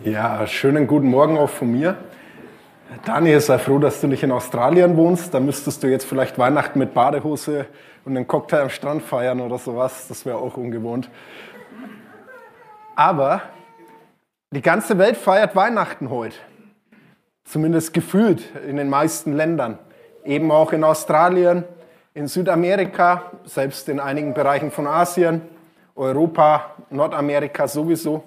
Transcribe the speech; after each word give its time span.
Ja, 0.00 0.46
schönen 0.48 0.88
guten 0.88 1.06
Morgen 1.06 1.38
auch 1.38 1.50
von 1.50 1.70
mir. 1.70 1.96
Daniel, 3.04 3.40
sei 3.40 3.58
froh, 3.58 3.78
dass 3.78 4.00
du 4.00 4.08
nicht 4.08 4.22
in 4.24 4.32
Australien 4.32 4.96
wohnst. 4.96 5.32
Da 5.32 5.38
müsstest 5.38 5.82
du 5.82 5.86
jetzt 5.86 6.06
vielleicht 6.06 6.38
Weihnachten 6.38 6.78
mit 6.78 6.92
Badehose 6.92 7.66
und 8.04 8.16
einen 8.16 8.26
Cocktail 8.26 8.62
am 8.62 8.70
Strand 8.70 9.02
feiern 9.02 9.40
oder 9.40 9.58
sowas. 9.58 10.08
Das 10.08 10.26
wäre 10.26 10.38
auch 10.38 10.56
ungewohnt. 10.56 11.08
Aber 12.96 13.42
die 14.50 14.62
ganze 14.62 14.98
Welt 14.98 15.16
feiert 15.16 15.54
Weihnachten 15.54 16.10
heute. 16.10 16.36
Zumindest 17.44 17.94
gefühlt 17.94 18.42
in 18.66 18.78
den 18.78 18.88
meisten 18.88 19.34
Ländern. 19.34 19.78
Eben 20.24 20.50
auch 20.50 20.72
in 20.72 20.82
Australien, 20.82 21.64
in 22.14 22.26
Südamerika, 22.26 23.30
selbst 23.44 23.88
in 23.88 24.00
einigen 24.00 24.34
Bereichen 24.34 24.72
von 24.72 24.86
Asien, 24.88 25.42
Europa, 25.94 26.74
Nordamerika 26.90 27.68
sowieso. 27.68 28.24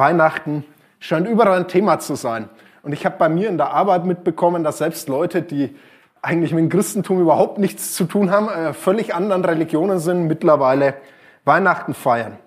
Weihnachten 0.00 0.64
scheint 0.98 1.28
überall 1.28 1.60
ein 1.60 1.68
Thema 1.68 2.00
zu 2.00 2.16
sein. 2.16 2.48
Und 2.82 2.92
ich 2.92 3.04
habe 3.04 3.16
bei 3.18 3.28
mir 3.28 3.48
in 3.48 3.58
der 3.58 3.70
Arbeit 3.70 4.04
mitbekommen, 4.06 4.64
dass 4.64 4.78
selbst 4.78 5.08
Leute, 5.08 5.42
die 5.42 5.76
eigentlich 6.22 6.52
mit 6.52 6.62
dem 6.62 6.68
Christentum 6.70 7.20
überhaupt 7.20 7.58
nichts 7.58 7.94
zu 7.94 8.04
tun 8.04 8.30
haben, 8.30 8.48
äh, 8.48 8.72
völlig 8.72 9.14
anderen 9.14 9.44
Religionen 9.44 9.98
sind, 9.98 10.26
mittlerweile 10.26 10.94
Weihnachten 11.44 11.94
feiern. 11.94 12.38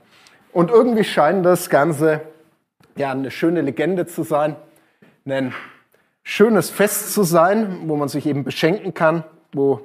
Und 0.51 0.69
irgendwie 0.69 1.03
scheint 1.03 1.45
das 1.45 1.69
Ganze 1.69 2.21
ja 2.95 3.11
eine 3.11 3.31
schöne 3.31 3.61
Legende 3.61 4.05
zu 4.05 4.23
sein, 4.23 4.55
ein 5.25 5.53
schönes 6.23 6.69
Fest 6.69 7.13
zu 7.13 7.23
sein, 7.23 7.87
wo 7.87 7.95
man 7.95 8.09
sich 8.09 8.25
eben 8.25 8.43
beschenken 8.43 8.93
kann, 8.93 9.23
wo 9.51 9.81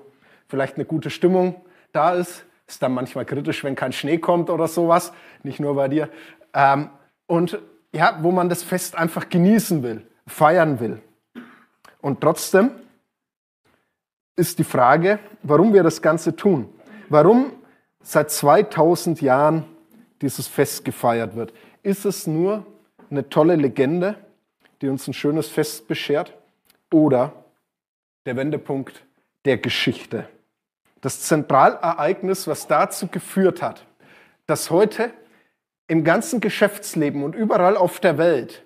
vielleicht 0.48 0.76
eine 0.76 0.84
gute 0.84 1.10
Stimmung 1.10 1.54
da 1.92 2.12
ist. 2.12 2.44
Ist 2.66 2.82
dann 2.82 2.92
manchmal 2.92 3.24
kritisch, 3.24 3.64
wenn 3.64 3.74
kein 3.74 3.92
Schnee 3.92 4.18
kommt 4.18 4.50
oder 4.50 4.68
sowas, 4.68 5.12
nicht 5.42 5.60
nur 5.60 5.74
bei 5.74 5.88
dir. 5.88 6.08
Ähm, 6.54 6.90
und 7.28 7.60
ja, 7.92 8.18
wo 8.22 8.32
man 8.32 8.48
das 8.48 8.64
Fest 8.64 8.96
einfach 8.96 9.28
genießen 9.28 9.84
will, 9.84 10.04
feiern 10.26 10.80
will. 10.80 11.00
Und 12.00 12.20
trotzdem 12.20 12.70
ist 14.34 14.58
die 14.58 14.64
Frage, 14.64 15.20
warum 15.42 15.72
wir 15.72 15.84
das 15.84 16.02
Ganze 16.02 16.34
tun. 16.34 16.72
Warum 17.08 17.52
seit 18.02 18.30
2000 18.30 19.20
Jahren 19.20 19.64
dieses 20.22 20.48
Fest 20.48 20.84
gefeiert 20.84 21.36
wird. 21.36 21.52
Ist 21.82 22.04
es 22.04 22.26
nur 22.26 22.66
eine 23.10 23.28
tolle 23.28 23.56
Legende, 23.56 24.16
die 24.80 24.88
uns 24.88 25.06
ein 25.06 25.14
schönes 25.14 25.48
Fest 25.48 25.88
beschert? 25.88 26.34
Oder 26.92 27.32
der 28.26 28.36
Wendepunkt 28.36 29.04
der 29.44 29.58
Geschichte? 29.58 30.28
Das 31.00 31.22
Zentralereignis, 31.22 32.46
was 32.46 32.66
dazu 32.66 33.06
geführt 33.06 33.62
hat, 33.62 33.84
dass 34.46 34.70
heute 34.70 35.12
im 35.88 36.04
ganzen 36.04 36.40
Geschäftsleben 36.40 37.24
und 37.24 37.34
überall 37.34 37.76
auf 37.76 37.98
der 37.98 38.18
Welt 38.18 38.64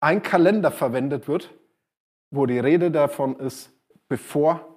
ein 0.00 0.22
Kalender 0.22 0.70
verwendet 0.70 1.26
wird, 1.26 1.50
wo 2.30 2.46
die 2.46 2.58
Rede 2.58 2.90
davon 2.90 3.40
ist, 3.40 3.70
bevor 4.08 4.76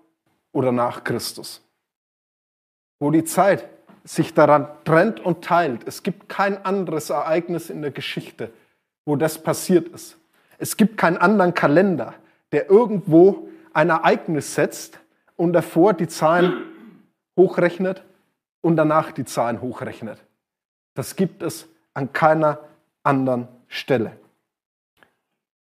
oder 0.52 0.72
nach 0.72 1.04
Christus. 1.04 1.62
Wo 3.00 3.12
die 3.12 3.26
Zeit 3.26 3.68
sich 4.04 4.34
daran 4.34 4.68
trennt 4.86 5.20
und 5.20 5.44
teilt. 5.44 5.88
Es 5.88 6.02
gibt 6.02 6.30
kein 6.30 6.66
anderes 6.66 7.10
Ereignis 7.10 7.70
in 7.70 7.82
der 7.82 7.92
Geschichte, 7.92 8.52
wo 9.06 9.16
das 9.16 9.44
passiert 9.44 9.90
ist. 9.90 10.18
Es 10.58 10.78
gibt 10.78 10.98
keinen 10.98 11.18
anderen 11.18 11.54
Kalender, 11.54 12.16
der 12.52 12.70
irgendwo 12.70 13.50
ein 13.74 13.90
Ereignis 13.90 14.56
setzt 14.56 15.00
und 15.36 15.54
davor 15.54 15.94
die 15.94 16.08
Zahlen 16.08 16.64
hochrechnet 17.38 18.04
und 18.62 18.78
danach 18.78 19.12
die 19.12 19.26
Zahlen 19.26 19.62
hochrechnet. 19.62 20.20
Das 20.94 21.16
gibt 21.16 21.44
es 21.44 21.68
an 21.94 22.14
keiner 22.14 22.60
anderen 23.04 23.48
Stelle. 23.68 24.18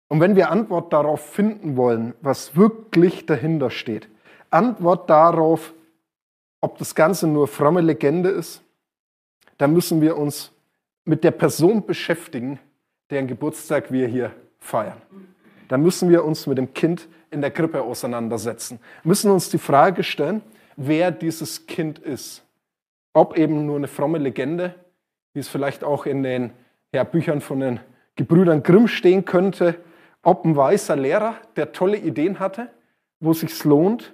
Und 0.08 0.20
wenn 0.20 0.34
wir 0.34 0.50
Antwort 0.50 0.92
darauf 0.92 1.20
finden 1.20 1.76
wollen, 1.76 2.14
was 2.20 2.56
wirklich 2.56 3.26
dahinter 3.26 3.70
steht, 3.70 4.08
Antwort 4.50 5.08
darauf, 5.08 5.72
ob 6.60 6.78
das 6.78 6.94
Ganze 6.94 7.26
nur 7.26 7.46
fromme 7.46 7.80
Legende 7.80 8.28
ist, 8.28 8.62
dann 9.58 9.72
müssen 9.72 10.00
wir 10.00 10.16
uns 10.16 10.52
mit 11.04 11.22
der 11.22 11.30
Person 11.30 11.86
beschäftigen, 11.86 12.58
deren 13.10 13.28
Geburtstag 13.28 13.92
wir 13.92 14.08
hier 14.08 14.32
feiern. 14.58 15.00
Dann 15.68 15.82
müssen 15.82 16.10
wir 16.10 16.24
uns 16.24 16.46
mit 16.46 16.58
dem 16.58 16.74
Kind 16.74 17.08
in 17.30 17.40
der 17.40 17.52
Krippe 17.52 17.82
auseinandersetzen, 17.82 18.80
müssen 19.04 19.30
uns 19.30 19.48
die 19.48 19.58
Frage 19.58 20.02
stellen, 20.02 20.42
wer 20.76 21.10
dieses 21.12 21.66
Kind 21.66 21.98
ist. 21.98 22.42
Ob 23.12 23.36
eben 23.36 23.66
nur 23.66 23.76
eine 23.76 23.88
fromme 23.88 24.18
Legende 24.18 24.74
wie 25.32 25.40
es 25.40 25.48
vielleicht 25.48 25.84
auch 25.84 26.06
in 26.06 26.22
den 26.22 26.52
ja, 26.92 27.04
Büchern 27.04 27.40
von 27.40 27.60
den 27.60 27.80
Gebrüdern 28.16 28.62
Grimm 28.62 28.88
stehen 28.88 29.24
könnte, 29.24 29.76
ob 30.22 30.44
ein 30.44 30.56
weißer 30.56 30.96
Lehrer, 30.96 31.36
der 31.56 31.72
tolle 31.72 31.96
Ideen 31.96 32.38
hatte, 32.38 32.68
wo 33.20 33.30
es 33.30 33.40
sich 33.40 33.64
lohnt, 33.64 34.12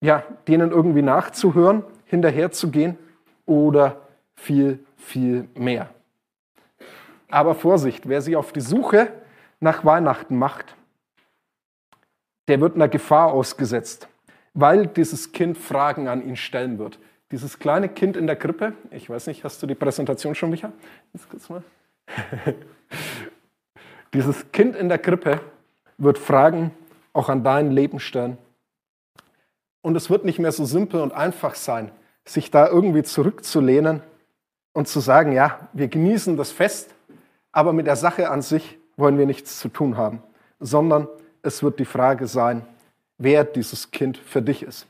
ja, 0.00 0.22
denen 0.48 0.70
irgendwie 0.70 1.02
nachzuhören, 1.02 1.84
hinterherzugehen 2.04 2.96
oder 3.46 4.02
viel, 4.34 4.84
viel 4.96 5.48
mehr. 5.54 5.90
Aber 7.28 7.54
Vorsicht, 7.54 8.08
wer 8.08 8.20
sich 8.20 8.36
auf 8.36 8.52
die 8.52 8.60
Suche 8.60 9.12
nach 9.60 9.84
Weihnachten 9.84 10.36
macht, 10.36 10.76
der 12.48 12.60
wird 12.60 12.74
einer 12.74 12.88
Gefahr 12.88 13.32
ausgesetzt, 13.32 14.08
weil 14.52 14.86
dieses 14.86 15.32
Kind 15.32 15.56
Fragen 15.56 16.08
an 16.08 16.26
ihn 16.26 16.36
stellen 16.36 16.78
wird. 16.78 16.98
Dieses 17.34 17.58
kleine 17.58 17.88
Kind 17.88 18.16
in 18.16 18.28
der 18.28 18.36
Krippe, 18.36 18.74
ich 18.92 19.10
weiß 19.10 19.26
nicht, 19.26 19.42
hast 19.42 19.60
du 19.60 19.66
die 19.66 19.74
Präsentation 19.74 20.36
schon, 20.36 20.50
Micha? 20.50 20.70
Jetzt 21.12 21.28
kurz 21.28 21.48
mal. 21.48 21.64
Dieses 24.14 24.52
Kind 24.52 24.76
in 24.76 24.88
der 24.88 24.98
Krippe 24.98 25.40
wird 25.98 26.16
Fragen 26.16 26.70
auch 27.12 27.28
an 27.28 27.42
dein 27.42 27.72
Leben 27.72 27.98
stellen. 27.98 28.38
Und 29.82 29.96
es 29.96 30.10
wird 30.10 30.24
nicht 30.24 30.38
mehr 30.38 30.52
so 30.52 30.64
simpel 30.64 31.00
und 31.00 31.10
einfach 31.10 31.56
sein, 31.56 31.90
sich 32.24 32.52
da 32.52 32.68
irgendwie 32.68 33.02
zurückzulehnen 33.02 34.04
und 34.72 34.86
zu 34.86 35.00
sagen, 35.00 35.32
ja, 35.32 35.68
wir 35.72 35.88
genießen 35.88 36.36
das 36.36 36.52
Fest, 36.52 36.94
aber 37.50 37.72
mit 37.72 37.88
der 37.88 37.96
Sache 37.96 38.30
an 38.30 38.42
sich 38.42 38.78
wollen 38.96 39.18
wir 39.18 39.26
nichts 39.26 39.58
zu 39.58 39.68
tun 39.70 39.96
haben, 39.96 40.22
sondern 40.60 41.08
es 41.42 41.64
wird 41.64 41.80
die 41.80 41.84
Frage 41.84 42.28
sein, 42.28 42.64
wer 43.18 43.42
dieses 43.42 43.90
Kind 43.90 44.18
für 44.18 44.40
dich 44.40 44.62
ist. 44.62 44.86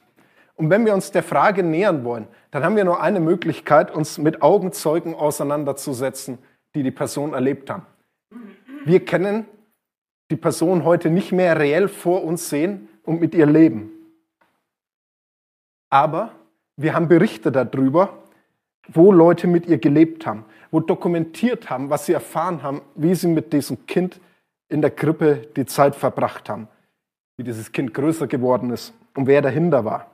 Und 0.56 0.70
wenn 0.70 0.86
wir 0.86 0.94
uns 0.94 1.10
der 1.10 1.22
Frage 1.22 1.62
nähern 1.62 2.04
wollen, 2.04 2.28
dann 2.50 2.64
haben 2.64 2.76
wir 2.76 2.84
nur 2.84 3.00
eine 3.00 3.20
Möglichkeit, 3.20 3.90
uns 3.90 4.18
mit 4.18 4.42
Augenzeugen 4.42 5.14
auseinanderzusetzen, 5.14 6.38
die 6.74 6.82
die 6.82 6.92
Person 6.92 7.32
erlebt 7.32 7.70
haben. 7.70 7.86
Wir 8.84 9.04
kennen 9.04 9.46
die 10.30 10.36
Person 10.36 10.84
heute 10.84 11.10
nicht 11.10 11.32
mehr 11.32 11.58
reell 11.58 11.88
vor 11.88 12.24
uns 12.24 12.48
sehen 12.48 12.88
und 13.02 13.20
mit 13.20 13.34
ihr 13.34 13.46
leben. 13.46 13.90
Aber 15.90 16.32
wir 16.76 16.94
haben 16.94 17.08
Berichte 17.08 17.52
darüber, 17.52 18.22
wo 18.88 19.12
Leute 19.12 19.46
mit 19.46 19.66
ihr 19.66 19.78
gelebt 19.78 20.26
haben, 20.26 20.44
wo 20.70 20.80
dokumentiert 20.80 21.70
haben, 21.70 21.90
was 21.90 22.06
sie 22.06 22.12
erfahren 22.12 22.62
haben, 22.62 22.82
wie 22.94 23.14
sie 23.14 23.28
mit 23.28 23.52
diesem 23.52 23.86
Kind 23.86 24.20
in 24.68 24.82
der 24.82 24.90
Krippe 24.90 25.48
die 25.56 25.66
Zeit 25.66 25.94
verbracht 25.94 26.48
haben, 26.48 26.68
wie 27.36 27.44
dieses 27.44 27.72
Kind 27.72 27.94
größer 27.94 28.26
geworden 28.26 28.70
ist 28.70 28.92
und 29.14 29.26
wer 29.26 29.40
dahinter 29.40 29.84
war. 29.84 30.13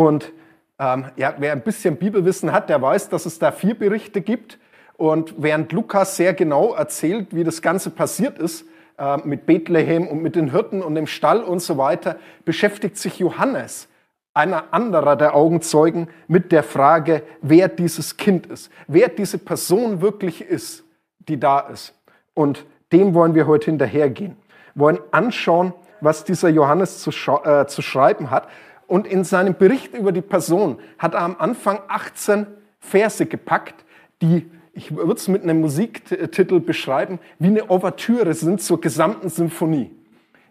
Und 0.00 0.32
ähm, 0.78 1.10
ja, 1.16 1.34
wer 1.36 1.52
ein 1.52 1.60
bisschen 1.60 1.96
Bibelwissen 1.96 2.52
hat, 2.52 2.70
der 2.70 2.80
weiß, 2.80 3.10
dass 3.10 3.26
es 3.26 3.38
da 3.38 3.52
vier 3.52 3.78
Berichte 3.78 4.22
gibt. 4.22 4.58
Und 4.96 5.34
während 5.36 5.72
Lukas 5.72 6.16
sehr 6.16 6.32
genau 6.32 6.72
erzählt, 6.72 7.34
wie 7.34 7.44
das 7.44 7.60
Ganze 7.60 7.90
passiert 7.90 8.38
ist, 8.38 8.64
äh, 8.96 9.18
mit 9.18 9.44
Bethlehem 9.44 10.08
und 10.08 10.22
mit 10.22 10.36
den 10.36 10.52
Hirten 10.52 10.80
und 10.80 10.94
dem 10.94 11.06
Stall 11.06 11.42
und 11.42 11.60
so 11.60 11.76
weiter, 11.76 12.16
beschäftigt 12.46 12.96
sich 12.96 13.18
Johannes, 13.18 13.88
einer 14.32 14.72
anderer 14.72 15.16
der 15.16 15.34
Augenzeugen, 15.34 16.08
mit 16.28 16.50
der 16.50 16.62
Frage, 16.62 17.22
wer 17.42 17.68
dieses 17.68 18.16
Kind 18.16 18.46
ist, 18.46 18.70
wer 18.86 19.08
diese 19.08 19.36
Person 19.36 20.00
wirklich 20.00 20.40
ist, 20.40 20.82
die 21.18 21.38
da 21.38 21.60
ist. 21.60 21.94
Und 22.32 22.64
dem 22.90 23.12
wollen 23.12 23.34
wir 23.34 23.46
heute 23.46 23.66
hinterhergehen. 23.66 24.38
Wollen 24.74 24.98
anschauen, 25.10 25.74
was 26.00 26.24
dieser 26.24 26.48
Johannes 26.48 27.00
zu, 27.00 27.10
äh, 27.10 27.66
zu 27.66 27.82
schreiben 27.82 28.30
hat 28.30 28.48
und 28.90 29.06
in 29.06 29.22
seinem 29.22 29.54
Bericht 29.54 29.94
über 29.94 30.10
die 30.10 30.20
Person 30.20 30.80
hat 30.98 31.14
er 31.14 31.20
am 31.20 31.36
Anfang 31.38 31.78
18 31.86 32.48
Verse 32.80 33.24
gepackt, 33.24 33.84
die, 34.20 34.50
ich 34.72 34.96
würde 34.96 35.12
es 35.12 35.28
mit 35.28 35.44
einem 35.44 35.60
Musiktitel 35.60 36.58
beschreiben, 36.58 37.20
wie 37.38 37.46
eine 37.46 37.70
Ouvertüre 37.70 38.34
sind 38.34 38.60
zur 38.60 38.80
gesamten 38.80 39.28
Symphonie. 39.28 39.92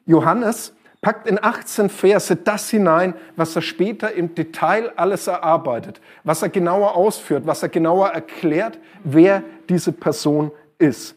Johannes 0.06 0.74
packt 1.02 1.28
in 1.28 1.38
18 1.44 1.90
Verse 1.90 2.34
das 2.34 2.70
hinein, 2.70 3.14
was 3.36 3.58
er 3.58 3.62
später 3.62 4.14
im 4.14 4.34
Detail 4.36 4.94
alles 4.96 5.28
erarbeitet, 5.28 6.00
was 6.24 6.42
er 6.42 6.48
genauer 6.48 6.96
ausführt, 6.96 7.46
was 7.46 7.62
er 7.62 7.70
genauer 7.70 8.08
erklärt, 8.08 8.80
wer 9.04 9.44
diese 9.68 9.92
Person 9.92 10.52
ist. 10.78 11.14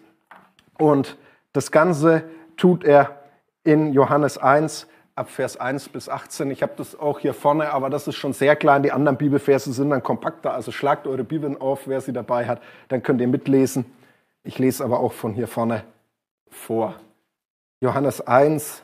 Und 0.77 1.17
das 1.53 1.71
Ganze 1.71 2.25
tut 2.57 2.83
er 2.83 3.23
in 3.63 3.93
Johannes 3.93 4.39
1, 4.39 4.89
ab 5.15 5.31
Vers 5.31 5.59
1 5.59 5.91
bis 5.91 6.09
18. 6.09 6.51
Ich 6.51 6.63
habe 6.63 6.73
das 6.77 6.99
auch 6.99 7.19
hier 7.19 7.35
vorne, 7.35 7.71
aber 7.73 7.91
das 7.91 8.09
ist 8.09 8.17
schon 8.17 8.33
sehr 8.33 8.57
klein. 8.57 8.83
Die 8.83 8.93
anderen 8.93 9.19
Bibelverse 9.19 9.73
sind 9.73 9.91
dann 9.91 10.03
kompakter. 10.03 10.55
Also 10.55 10.73
schlagt 10.73 11.07
eure 11.07 11.25
Bibeln 11.25 11.61
auf, 11.61 11.87
wer 11.87 12.01
sie 12.01 12.13
dabei 12.13 12.47
hat, 12.47 12.63
dann 12.89 13.03
könnt 13.03 13.21
ihr 13.21 13.29
mitlesen. 13.29 13.85
Ich 14.45 14.59
lese 14.59 14.85
aber 14.85 15.01
auch 15.01 15.13
von 15.13 15.35
hier 15.35 15.49
vorne 15.49 15.85
vor. 16.51 16.95
Johannes 17.81 18.21
1, 18.21 18.83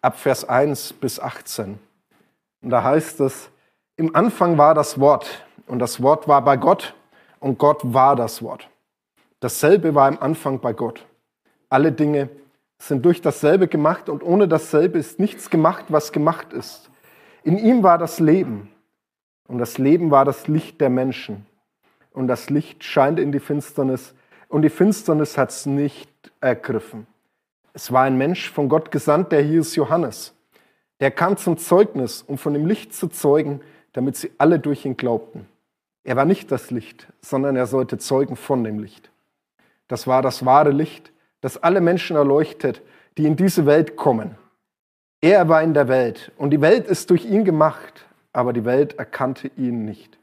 ab 0.00 0.18
Vers 0.18 0.48
1 0.48 0.92
bis 0.94 1.18
18. 1.18 1.78
Und 2.62 2.70
da 2.70 2.82
heißt 2.82 3.20
es, 3.20 3.50
im 3.96 4.14
Anfang 4.14 4.58
war 4.58 4.74
das 4.74 4.98
Wort 4.98 5.46
und 5.66 5.78
das 5.78 6.02
Wort 6.02 6.26
war 6.28 6.42
bei 6.42 6.56
Gott 6.56 6.94
und 7.40 7.58
Gott 7.58 7.80
war 7.82 8.16
das 8.16 8.42
Wort. 8.42 8.68
Dasselbe 9.40 9.94
war 9.94 10.08
im 10.08 10.20
Anfang 10.20 10.60
bei 10.60 10.72
Gott. 10.72 11.06
Alle 11.68 11.92
Dinge 11.92 12.28
sind 12.88 13.04
durch 13.04 13.22
dasselbe 13.22 13.68
gemacht 13.68 14.08
und 14.08 14.22
ohne 14.22 14.48
dasselbe 14.48 14.98
ist 14.98 15.18
nichts 15.18 15.50
gemacht, 15.50 15.86
was 15.88 16.12
gemacht 16.12 16.52
ist. 16.52 16.90
In 17.42 17.58
ihm 17.58 17.82
war 17.82 17.98
das 17.98 18.20
Leben 18.20 18.70
und 19.48 19.58
das 19.58 19.78
Leben 19.78 20.10
war 20.10 20.24
das 20.24 20.48
Licht 20.48 20.80
der 20.80 20.90
Menschen. 20.90 21.46
Und 22.12 22.28
das 22.28 22.50
Licht 22.50 22.84
scheint 22.84 23.18
in 23.18 23.32
die 23.32 23.40
Finsternis 23.40 24.14
und 24.48 24.62
die 24.62 24.70
Finsternis 24.70 25.36
hat 25.36 25.50
es 25.50 25.66
nicht 25.66 26.10
ergriffen. 26.40 27.06
Es 27.72 27.90
war 27.90 28.04
ein 28.04 28.16
Mensch 28.16 28.50
von 28.50 28.68
Gott 28.68 28.90
gesandt, 28.90 29.32
der 29.32 29.42
hieß 29.42 29.74
Johannes. 29.76 30.34
Der 31.00 31.10
kam 31.10 31.36
zum 31.36 31.58
Zeugnis, 31.58 32.22
um 32.22 32.38
von 32.38 32.54
dem 32.54 32.66
Licht 32.66 32.94
zu 32.94 33.08
zeugen, 33.08 33.60
damit 33.92 34.16
sie 34.16 34.30
alle 34.38 34.60
durch 34.60 34.84
ihn 34.84 34.96
glaubten. 34.96 35.46
Er 36.04 36.16
war 36.16 36.24
nicht 36.24 36.52
das 36.52 36.70
Licht, 36.70 37.08
sondern 37.20 37.56
er 37.56 37.66
sollte 37.66 37.98
zeugen 37.98 38.36
von 38.36 38.62
dem 38.62 38.78
Licht. 38.78 39.10
Das 39.88 40.06
war 40.06 40.22
das 40.22 40.44
wahre 40.44 40.70
Licht, 40.70 41.13
das 41.44 41.62
alle 41.62 41.82
Menschen 41.82 42.16
erleuchtet, 42.16 42.80
die 43.18 43.26
in 43.26 43.36
diese 43.36 43.66
Welt 43.66 43.96
kommen. 43.96 44.36
Er 45.20 45.46
war 45.46 45.62
in 45.62 45.74
der 45.74 45.88
Welt 45.88 46.32
und 46.38 46.48
die 46.48 46.62
Welt 46.62 46.86
ist 46.86 47.10
durch 47.10 47.26
ihn 47.26 47.44
gemacht, 47.44 48.06
aber 48.32 48.54
die 48.54 48.64
Welt 48.64 48.94
erkannte 48.94 49.50
ihn 49.58 49.84
nicht. 49.84 50.18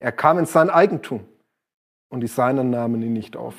Er 0.00 0.10
kam 0.10 0.36
in 0.36 0.46
sein 0.46 0.70
Eigentum 0.70 1.20
und 2.08 2.22
die 2.22 2.26
Seinen 2.26 2.70
nahmen 2.70 3.02
ihn 3.02 3.12
nicht 3.12 3.36
auf. 3.36 3.54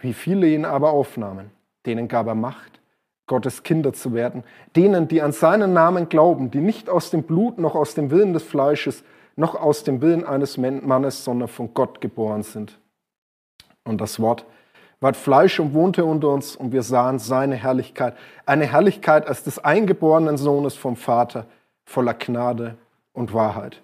Wie 0.00 0.12
viele 0.12 0.46
ihn 0.46 0.64
aber 0.64 0.92
aufnahmen, 0.92 1.50
denen 1.86 2.06
gab 2.06 2.28
er 2.28 2.36
Macht, 2.36 2.80
Gottes 3.26 3.64
Kinder 3.64 3.92
zu 3.92 4.14
werden, 4.14 4.44
denen, 4.76 5.08
die 5.08 5.22
an 5.22 5.32
seinen 5.32 5.72
Namen 5.72 6.08
glauben, 6.08 6.52
die 6.52 6.60
nicht 6.60 6.88
aus 6.88 7.10
dem 7.10 7.24
Blut 7.24 7.58
noch 7.58 7.74
aus 7.74 7.96
dem 7.96 8.12
Willen 8.12 8.32
des 8.32 8.44
Fleisches 8.44 9.02
noch 9.34 9.56
aus 9.56 9.82
dem 9.82 10.00
Willen 10.00 10.24
eines 10.24 10.56
Mannes, 10.56 11.24
sondern 11.24 11.48
von 11.48 11.74
Gott 11.74 12.00
geboren 12.00 12.44
sind. 12.44 12.78
Und 13.82 14.00
das 14.00 14.20
Wort 14.20 14.46
ward 15.00 15.16
Fleisch 15.16 15.58
und 15.58 15.72
wohnte 15.72 16.04
unter 16.04 16.28
uns 16.28 16.54
und 16.56 16.72
wir 16.72 16.82
sahen 16.82 17.18
seine 17.18 17.56
Herrlichkeit, 17.56 18.14
eine 18.44 18.66
Herrlichkeit 18.66 19.26
als 19.26 19.42
des 19.42 19.58
eingeborenen 19.58 20.36
Sohnes 20.36 20.74
vom 20.74 20.96
Vater, 20.96 21.46
voller 21.84 22.14
Gnade 22.14 22.76
und 23.12 23.32
Wahrheit. 23.32 23.82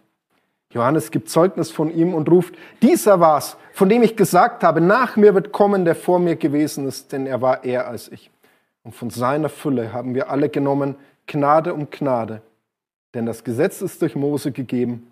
Johannes 0.70 1.10
gibt 1.10 1.30
Zeugnis 1.30 1.70
von 1.70 1.90
ihm 1.90 2.12
und 2.12 2.30
ruft, 2.30 2.54
dieser 2.82 3.18
war's, 3.18 3.56
von 3.72 3.88
dem 3.88 4.02
ich 4.02 4.16
gesagt 4.16 4.62
habe, 4.62 4.80
nach 4.80 5.16
mir 5.16 5.34
wird 5.34 5.52
kommen, 5.52 5.84
der 5.84 5.94
vor 5.94 6.18
mir 6.18 6.36
gewesen 6.36 6.86
ist, 6.86 7.12
denn 7.12 7.26
er 7.26 7.40
war 7.40 7.64
eher 7.64 7.88
als 7.88 8.12
ich. 8.12 8.30
Und 8.82 8.94
von 8.94 9.10
seiner 9.10 9.48
Fülle 9.48 9.92
haben 9.92 10.14
wir 10.14 10.30
alle 10.30 10.48
genommen, 10.48 10.96
Gnade 11.26 11.72
um 11.72 11.90
Gnade. 11.90 12.42
Denn 13.14 13.26
das 13.26 13.42
Gesetz 13.42 13.80
ist 13.80 14.02
durch 14.02 14.14
Mose 14.14 14.52
gegeben, 14.52 15.10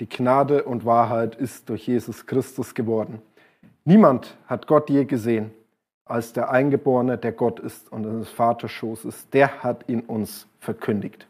die 0.00 0.08
Gnade 0.08 0.64
und 0.64 0.84
Wahrheit 0.84 1.34
ist 1.34 1.68
durch 1.70 1.86
Jesus 1.86 2.26
Christus 2.26 2.74
geworden. 2.74 3.22
Niemand 3.88 4.36
hat 4.48 4.66
Gott 4.66 4.90
je 4.90 5.04
gesehen 5.04 5.52
als 6.04 6.32
der 6.32 6.50
Eingeborene, 6.50 7.18
der 7.18 7.30
Gott 7.30 7.60
ist 7.60 7.90
und 7.92 8.02
des 8.02 8.28
Vaters 8.28 8.72
Schoß 8.72 9.04
ist. 9.04 9.32
Der 9.32 9.62
hat 9.62 9.88
ihn 9.88 10.00
uns 10.00 10.48
verkündigt. 10.58 11.28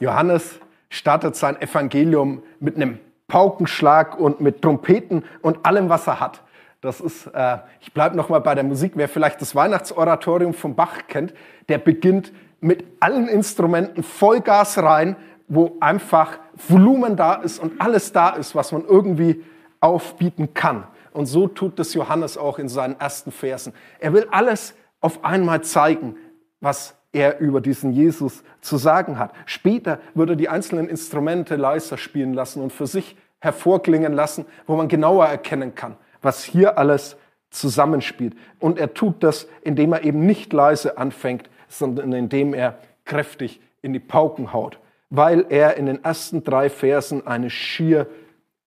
Johannes 0.00 0.58
startet 0.88 1.36
sein 1.36 1.60
Evangelium 1.60 2.42
mit 2.58 2.76
einem 2.76 2.98
Paukenschlag 3.28 4.18
und 4.18 4.40
mit 4.40 4.62
Trompeten 4.62 5.26
und 5.42 5.66
allem, 5.66 5.90
was 5.90 6.06
er 6.06 6.20
hat. 6.20 6.42
Das 6.80 7.02
ist, 7.02 7.26
äh, 7.26 7.58
ich 7.80 7.92
bleibe 7.92 8.16
nochmal 8.16 8.40
bei 8.40 8.54
der 8.54 8.64
Musik. 8.64 8.92
Wer 8.94 9.10
vielleicht 9.10 9.42
das 9.42 9.54
Weihnachtsoratorium 9.54 10.54
von 10.54 10.74
Bach 10.74 11.00
kennt, 11.06 11.34
der 11.68 11.76
beginnt 11.76 12.32
mit 12.60 12.82
allen 13.00 13.28
Instrumenten 13.28 14.02
Vollgas 14.02 14.78
rein, 14.78 15.16
wo 15.48 15.76
einfach 15.80 16.38
Volumen 16.66 17.14
da 17.16 17.34
ist 17.34 17.58
und 17.58 17.78
alles 17.78 18.12
da 18.12 18.30
ist, 18.30 18.54
was 18.54 18.72
man 18.72 18.86
irgendwie 18.86 19.44
aufbieten 19.80 20.54
kann. 20.54 20.86
Und 21.12 21.26
so 21.26 21.48
tut 21.48 21.78
das 21.78 21.94
Johannes 21.94 22.36
auch 22.36 22.58
in 22.58 22.68
seinen 22.68 22.98
ersten 23.00 23.32
Versen. 23.32 23.72
Er 23.98 24.12
will 24.12 24.26
alles 24.30 24.74
auf 25.00 25.24
einmal 25.24 25.62
zeigen, 25.62 26.16
was 26.60 26.94
er 27.12 27.38
über 27.38 27.60
diesen 27.60 27.92
Jesus 27.92 28.42
zu 28.60 28.76
sagen 28.76 29.18
hat. 29.18 29.32
Später 29.46 30.00
würde 30.14 30.34
er 30.34 30.36
die 30.36 30.48
einzelnen 30.48 30.88
Instrumente 30.88 31.56
leiser 31.56 31.96
spielen 31.96 32.34
lassen 32.34 32.62
und 32.62 32.72
für 32.72 32.86
sich 32.86 33.16
hervorklingen 33.40 34.12
lassen, 34.12 34.44
wo 34.66 34.76
man 34.76 34.88
genauer 34.88 35.26
erkennen 35.26 35.74
kann, 35.74 35.96
was 36.20 36.44
hier 36.44 36.78
alles 36.78 37.16
zusammenspielt. 37.50 38.34
Und 38.58 38.78
er 38.78 38.92
tut 38.92 39.22
das, 39.22 39.48
indem 39.62 39.92
er 39.92 40.04
eben 40.04 40.26
nicht 40.26 40.52
leise 40.52 40.98
anfängt, 40.98 41.48
sondern 41.68 42.12
indem 42.12 42.54
er 42.54 42.78
kräftig 43.04 43.60
in 43.82 43.92
die 43.92 44.00
Pauken 44.00 44.52
haut, 44.52 44.78
weil 45.10 45.46
er 45.48 45.76
in 45.76 45.86
den 45.86 46.04
ersten 46.04 46.44
drei 46.44 46.68
Versen 46.68 47.26
eine 47.26 47.50
schier 47.50 48.06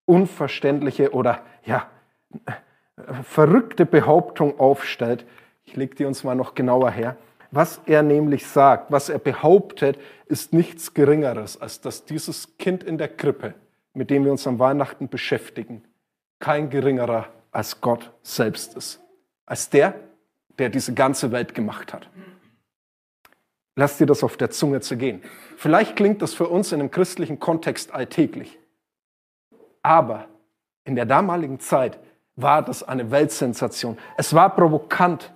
unverständliche 0.10 1.12
oder 1.14 1.44
ja, 1.64 1.88
verrückte 3.24 3.86
Behauptung 3.86 4.60
aufstellt. 4.60 5.26
Ich 5.66 5.76
lege 5.76 5.96
die 5.96 6.06
uns 6.06 6.24
mal 6.24 6.36
noch 6.36 6.56
genauer 6.56 6.90
her. 6.90 7.16
Was 7.52 7.80
er 7.86 8.04
nämlich 8.04 8.46
sagt, 8.48 8.92
was 8.92 9.10
er 9.10 9.20
behauptet, 9.20 10.00
ist 10.26 10.52
nichts 10.52 10.94
Geringeres, 10.94 11.62
als 11.62 11.82
dass 11.82 12.06
dieses 12.06 12.58
Kind 12.58 12.84
in 12.84 12.98
der 12.98 13.08
Krippe, 13.08 13.54
mit 13.94 14.10
dem 14.10 14.26
wir 14.26 14.32
uns 14.32 14.46
am 14.46 14.60
Weihnachten 14.60 15.10
beschäftigen, 15.10 15.84
kein 16.40 16.70
geringerer 16.70 17.28
als 17.52 17.82
Gott 17.82 18.12
selbst 18.22 18.76
ist. 18.76 19.00
Als 19.46 19.70
der, 19.70 19.96
der 20.60 20.70
diese 20.70 20.94
ganze 20.94 21.32
Welt 21.32 21.56
gemacht 21.56 21.94
hat. 21.94 22.10
Lass 23.76 23.98
dir 23.98 24.06
das 24.06 24.24
auf 24.24 24.38
der 24.38 24.52
Zunge 24.52 24.82
zergehen. 24.82 25.22
Vielleicht 25.58 25.96
klingt 25.96 26.22
das 26.22 26.34
für 26.34 26.48
uns 26.48 26.72
in 26.72 26.80
einem 26.80 26.92
christlichen 26.92 27.40
Kontext 27.40 27.94
alltäglich. 27.94 28.59
Aber 29.82 30.28
in 30.84 30.96
der 30.96 31.06
damaligen 31.06 31.60
Zeit 31.60 32.00
war 32.36 32.62
das 32.62 32.84
eine 32.84 33.12
Weltsensation. 33.12 33.98
Es 34.18 34.34
war 34.34 34.56
provokant. 34.56 35.34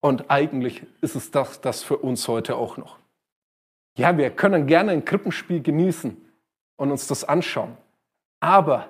Und 0.00 0.30
eigentlich 0.30 0.84
ist 1.00 1.16
es 1.16 1.30
das, 1.30 1.60
das 1.60 1.82
für 1.82 1.96
uns 1.96 2.28
heute 2.28 2.56
auch 2.56 2.76
noch. 2.76 2.98
Ja, 3.96 4.16
wir 4.16 4.30
können 4.30 4.66
gerne 4.66 4.92
ein 4.92 5.04
Krippenspiel 5.04 5.62
genießen 5.62 6.16
und 6.76 6.90
uns 6.90 7.06
das 7.06 7.24
anschauen. 7.24 7.76
Aber 8.40 8.88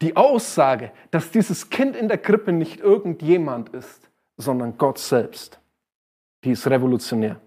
die 0.00 0.16
Aussage, 0.16 0.90
dass 1.12 1.30
dieses 1.30 1.70
Kind 1.70 1.94
in 1.94 2.08
der 2.08 2.18
Krippe 2.18 2.52
nicht 2.52 2.80
irgendjemand 2.80 3.68
ist, 3.68 4.10
sondern 4.36 4.76
Gott 4.76 4.98
selbst, 4.98 5.60
die 6.42 6.50
ist 6.50 6.66
revolutionär. 6.66 7.40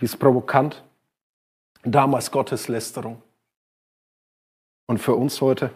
Die 0.00 0.04
ist 0.04 0.16
provokant. 0.16 0.84
Damals 1.82 2.30
Gotteslästerung. 2.30 3.20
Und 4.90 4.98
für 4.98 5.14
uns 5.14 5.40
heute, 5.40 5.70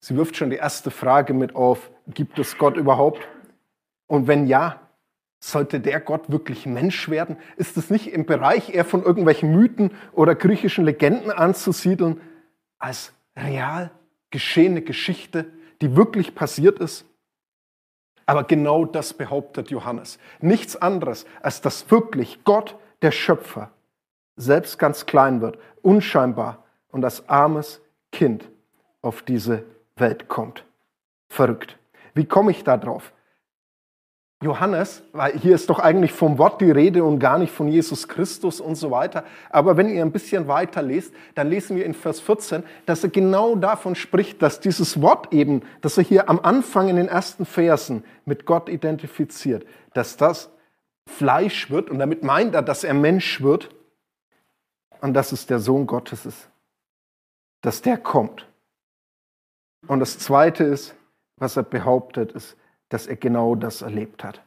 sie 0.00 0.16
wirft 0.16 0.36
schon 0.36 0.50
die 0.50 0.56
erste 0.56 0.90
Frage 0.90 1.32
mit 1.32 1.54
auf, 1.54 1.92
gibt 2.08 2.40
es 2.40 2.58
Gott 2.58 2.76
überhaupt? 2.76 3.20
Und 4.08 4.26
wenn 4.26 4.48
ja, 4.48 4.80
sollte 5.38 5.78
der 5.78 6.00
Gott 6.00 6.28
wirklich 6.28 6.66
Mensch 6.66 7.08
werden? 7.08 7.36
Ist 7.56 7.76
es 7.76 7.88
nicht 7.88 8.08
im 8.08 8.26
Bereich 8.26 8.74
eher 8.74 8.84
von 8.84 9.04
irgendwelchen 9.04 9.54
Mythen 9.54 9.92
oder 10.10 10.34
griechischen 10.34 10.86
Legenden 10.86 11.30
anzusiedeln, 11.30 12.20
als 12.80 13.12
real 13.36 13.92
geschehene 14.30 14.82
Geschichte, 14.82 15.46
die 15.80 15.94
wirklich 15.94 16.34
passiert 16.34 16.80
ist? 16.80 17.04
Aber 18.26 18.42
genau 18.42 18.86
das 18.86 19.14
behauptet 19.14 19.70
Johannes. 19.70 20.18
Nichts 20.40 20.74
anderes, 20.74 21.26
als 21.42 21.60
dass 21.60 21.88
wirklich 21.92 22.42
Gott, 22.42 22.74
der 23.02 23.12
Schöpfer, 23.12 23.70
selbst 24.34 24.80
ganz 24.80 25.06
klein 25.06 25.40
wird, 25.40 25.58
unscheinbar 25.80 26.64
und 26.98 27.04
als 27.04 27.28
armes 27.28 27.80
Kind 28.10 28.48
auf 29.02 29.22
diese 29.22 29.62
Welt 29.96 30.26
kommt. 30.26 30.64
Verrückt. 31.28 31.78
Wie 32.14 32.24
komme 32.24 32.50
ich 32.50 32.64
da 32.64 32.76
drauf? 32.76 33.12
Johannes, 34.42 35.04
weil 35.12 35.32
hier 35.38 35.54
ist 35.54 35.70
doch 35.70 35.78
eigentlich 35.78 36.12
vom 36.12 36.38
Wort 36.38 36.60
die 36.60 36.70
Rede 36.72 37.04
und 37.04 37.20
gar 37.20 37.38
nicht 37.38 37.52
von 37.52 37.68
Jesus 37.68 38.08
Christus 38.08 38.60
und 38.60 38.74
so 38.74 38.90
weiter. 38.90 39.24
Aber 39.50 39.76
wenn 39.76 39.88
ihr 39.88 40.02
ein 40.02 40.10
bisschen 40.10 40.48
weiter 40.48 40.82
lest, 40.82 41.14
dann 41.36 41.48
lesen 41.48 41.76
wir 41.76 41.84
in 41.84 41.94
Vers 41.94 42.18
14, 42.18 42.64
dass 42.86 43.04
er 43.04 43.10
genau 43.10 43.54
davon 43.54 43.94
spricht, 43.94 44.42
dass 44.42 44.58
dieses 44.58 45.00
Wort 45.00 45.32
eben, 45.32 45.62
das 45.82 45.98
er 45.98 46.04
hier 46.04 46.28
am 46.28 46.40
Anfang 46.40 46.88
in 46.88 46.96
den 46.96 47.08
ersten 47.08 47.46
Versen 47.46 48.02
mit 48.24 48.44
Gott 48.44 48.68
identifiziert, 48.68 49.64
dass 49.94 50.16
das 50.16 50.50
Fleisch 51.06 51.70
wird 51.70 51.90
und 51.90 52.00
damit 52.00 52.24
meint 52.24 52.56
er, 52.56 52.62
dass 52.62 52.82
er 52.82 52.94
Mensch 52.94 53.40
wird 53.40 53.70
und 55.00 55.14
dass 55.14 55.30
es 55.30 55.46
der 55.46 55.60
Sohn 55.60 55.86
Gottes 55.86 56.26
ist, 56.26 56.48
dass 57.62 57.82
der 57.82 57.98
kommt. 57.98 58.46
Und 59.86 60.00
das 60.00 60.18
Zweite 60.18 60.64
ist, 60.64 60.94
was 61.36 61.56
er 61.56 61.62
behauptet, 61.62 62.32
ist, 62.32 62.56
dass 62.88 63.06
er 63.06 63.16
genau 63.16 63.54
das 63.54 63.82
erlebt 63.82 64.24
hat. 64.24 64.42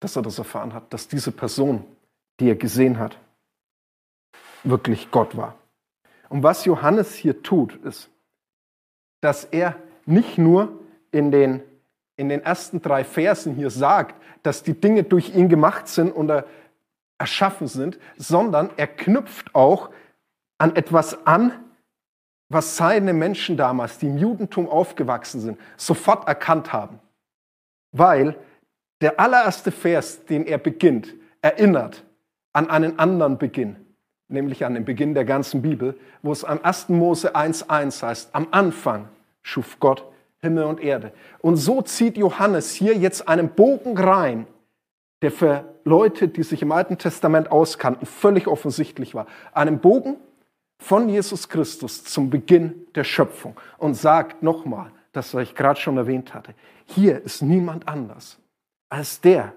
Dass 0.00 0.16
er 0.16 0.22
das 0.22 0.38
erfahren 0.38 0.74
hat, 0.74 0.92
dass 0.92 1.08
diese 1.08 1.32
Person, 1.32 1.84
die 2.40 2.48
er 2.48 2.56
gesehen 2.56 2.98
hat, 2.98 3.18
wirklich 4.62 5.10
Gott 5.10 5.36
war. 5.36 5.56
Und 6.28 6.42
was 6.42 6.64
Johannes 6.64 7.14
hier 7.14 7.42
tut, 7.42 7.74
ist, 7.84 8.10
dass 9.20 9.44
er 9.44 9.76
nicht 10.04 10.38
nur 10.38 10.80
in 11.12 11.30
den, 11.30 11.62
in 12.16 12.28
den 12.28 12.42
ersten 12.42 12.82
drei 12.82 13.04
Versen 13.04 13.54
hier 13.54 13.70
sagt, 13.70 14.20
dass 14.42 14.62
die 14.62 14.78
Dinge 14.78 15.04
durch 15.04 15.34
ihn 15.34 15.48
gemacht 15.48 15.88
sind 15.88 16.12
und 16.12 16.30
erschaffen 17.18 17.66
sind, 17.66 17.98
sondern 18.16 18.70
er 18.76 18.86
knüpft 18.86 19.54
auch 19.54 19.90
an 20.58 20.76
etwas 20.76 21.26
an, 21.26 21.52
was 22.48 22.76
seine 22.76 23.12
Menschen 23.12 23.56
damals, 23.56 23.98
die 23.98 24.06
im 24.06 24.18
Judentum 24.18 24.68
aufgewachsen 24.68 25.40
sind, 25.40 25.58
sofort 25.76 26.28
erkannt 26.28 26.72
haben. 26.72 27.00
Weil 27.92 28.36
der 29.00 29.18
allererste 29.20 29.72
Vers, 29.72 30.24
den 30.26 30.46
er 30.46 30.58
beginnt, 30.58 31.14
erinnert 31.42 32.04
an 32.52 32.70
einen 32.70 32.98
anderen 32.98 33.38
Beginn, 33.38 33.76
nämlich 34.28 34.64
an 34.64 34.74
den 34.74 34.84
Beginn 34.84 35.14
der 35.14 35.24
ganzen 35.24 35.60
Bibel, 35.62 35.98
wo 36.22 36.32
es 36.32 36.44
am 36.44 36.60
1. 36.62 36.88
Mose 36.90 37.34
1.1 37.34 38.02
heißt, 38.02 38.34
am 38.34 38.48
Anfang 38.50 39.08
schuf 39.42 39.78
Gott 39.80 40.04
Himmel 40.40 40.64
und 40.64 40.80
Erde. 40.80 41.12
Und 41.40 41.56
so 41.56 41.82
zieht 41.82 42.16
Johannes 42.16 42.72
hier 42.72 42.96
jetzt 42.96 43.28
einen 43.28 43.50
Bogen 43.50 43.98
rein, 43.98 44.46
der 45.22 45.30
für 45.30 45.64
Leute, 45.84 46.28
die 46.28 46.42
sich 46.42 46.62
im 46.62 46.72
Alten 46.72 46.98
Testament 46.98 47.50
auskannten, 47.50 48.06
völlig 48.06 48.46
offensichtlich 48.46 49.14
war. 49.14 49.26
Einen 49.52 49.78
Bogen 49.78 50.16
von 50.78 51.08
Jesus 51.08 51.48
Christus 51.48 52.04
zum 52.04 52.30
Beginn 52.30 52.86
der 52.94 53.04
Schöpfung 53.04 53.58
und 53.78 53.94
sagt 53.94 54.42
nochmal, 54.42 54.92
das, 55.12 55.32
was 55.34 55.44
ich 55.44 55.54
gerade 55.54 55.80
schon 55.80 55.96
erwähnt 55.96 56.34
hatte, 56.34 56.54
hier 56.84 57.22
ist 57.22 57.42
niemand 57.42 57.88
anders 57.88 58.38
als 58.88 59.20
der, 59.20 59.52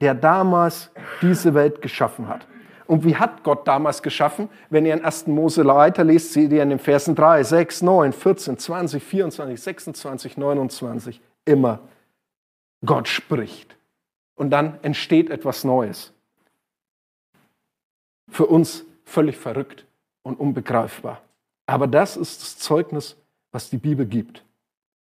der 0.00 0.14
damals 0.14 0.90
diese 1.22 1.54
Welt 1.54 1.80
geschaffen 1.80 2.28
hat. 2.28 2.46
Und 2.86 3.04
wie 3.04 3.14
hat 3.14 3.44
Gott 3.44 3.68
damals 3.68 4.02
geschaffen? 4.02 4.48
Wenn 4.68 4.84
ihr 4.84 4.94
in 4.94 5.04
1. 5.04 5.28
Mose 5.28 5.64
weiterlest, 5.64 6.32
seht 6.32 6.50
ihr 6.50 6.62
in 6.62 6.70
den 6.70 6.78
Versen 6.80 7.14
3, 7.14 7.44
6, 7.44 7.82
9, 7.82 8.12
14, 8.12 8.58
20, 8.58 9.02
24, 9.02 9.60
26, 9.60 10.36
29 10.36 11.20
immer 11.44 11.80
Gott 12.84 13.06
spricht. 13.06 13.76
Und 14.34 14.50
dann 14.50 14.78
entsteht 14.82 15.30
etwas 15.30 15.62
Neues. 15.62 16.12
Für 18.28 18.46
uns 18.46 18.84
völlig 19.04 19.36
verrückt 19.36 19.86
und 20.22 20.38
unbegreifbar. 20.38 21.20
Aber 21.66 21.86
das 21.86 22.16
ist 22.16 22.42
das 22.42 22.58
Zeugnis, 22.58 23.16
was 23.52 23.70
die 23.70 23.76
Bibel 23.76 24.06
gibt. 24.06 24.44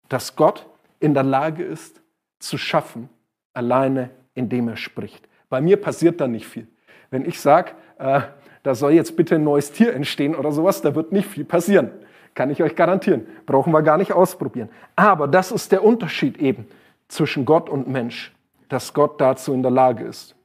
Dass 0.07 0.35
Gott 0.35 0.65
in 0.99 1.13
der 1.13 1.23
Lage 1.23 1.63
ist, 1.63 2.01
zu 2.39 2.57
schaffen, 2.57 3.09
alleine 3.53 4.09
indem 4.33 4.69
er 4.69 4.77
spricht. 4.77 5.27
Bei 5.49 5.61
mir 5.61 5.81
passiert 5.81 6.21
da 6.21 6.27
nicht 6.27 6.47
viel. 6.47 6.67
Wenn 7.09 7.25
ich 7.25 7.39
sage, 7.39 7.71
äh, 7.97 8.21
da 8.63 8.75
soll 8.75 8.91
jetzt 8.93 9.15
bitte 9.15 9.35
ein 9.35 9.43
neues 9.43 9.71
Tier 9.71 9.93
entstehen 9.93 10.35
oder 10.35 10.51
sowas, 10.51 10.81
da 10.81 10.95
wird 10.95 11.11
nicht 11.11 11.27
viel 11.27 11.45
passieren. 11.45 11.91
Kann 12.35 12.49
ich 12.49 12.61
euch 12.61 12.75
garantieren. 12.75 13.27
Brauchen 13.45 13.73
wir 13.73 13.81
gar 13.81 13.97
nicht 13.97 14.13
ausprobieren. 14.13 14.69
Aber 14.95 15.27
das 15.27 15.51
ist 15.51 15.71
der 15.71 15.83
Unterschied 15.83 16.37
eben 16.37 16.67
zwischen 17.07 17.45
Gott 17.45 17.69
und 17.69 17.87
Mensch, 17.87 18.33
dass 18.69 18.93
Gott 18.93 19.19
dazu 19.19 19.53
in 19.53 19.63
der 19.63 19.71
Lage 19.71 20.05
ist. 20.05 20.35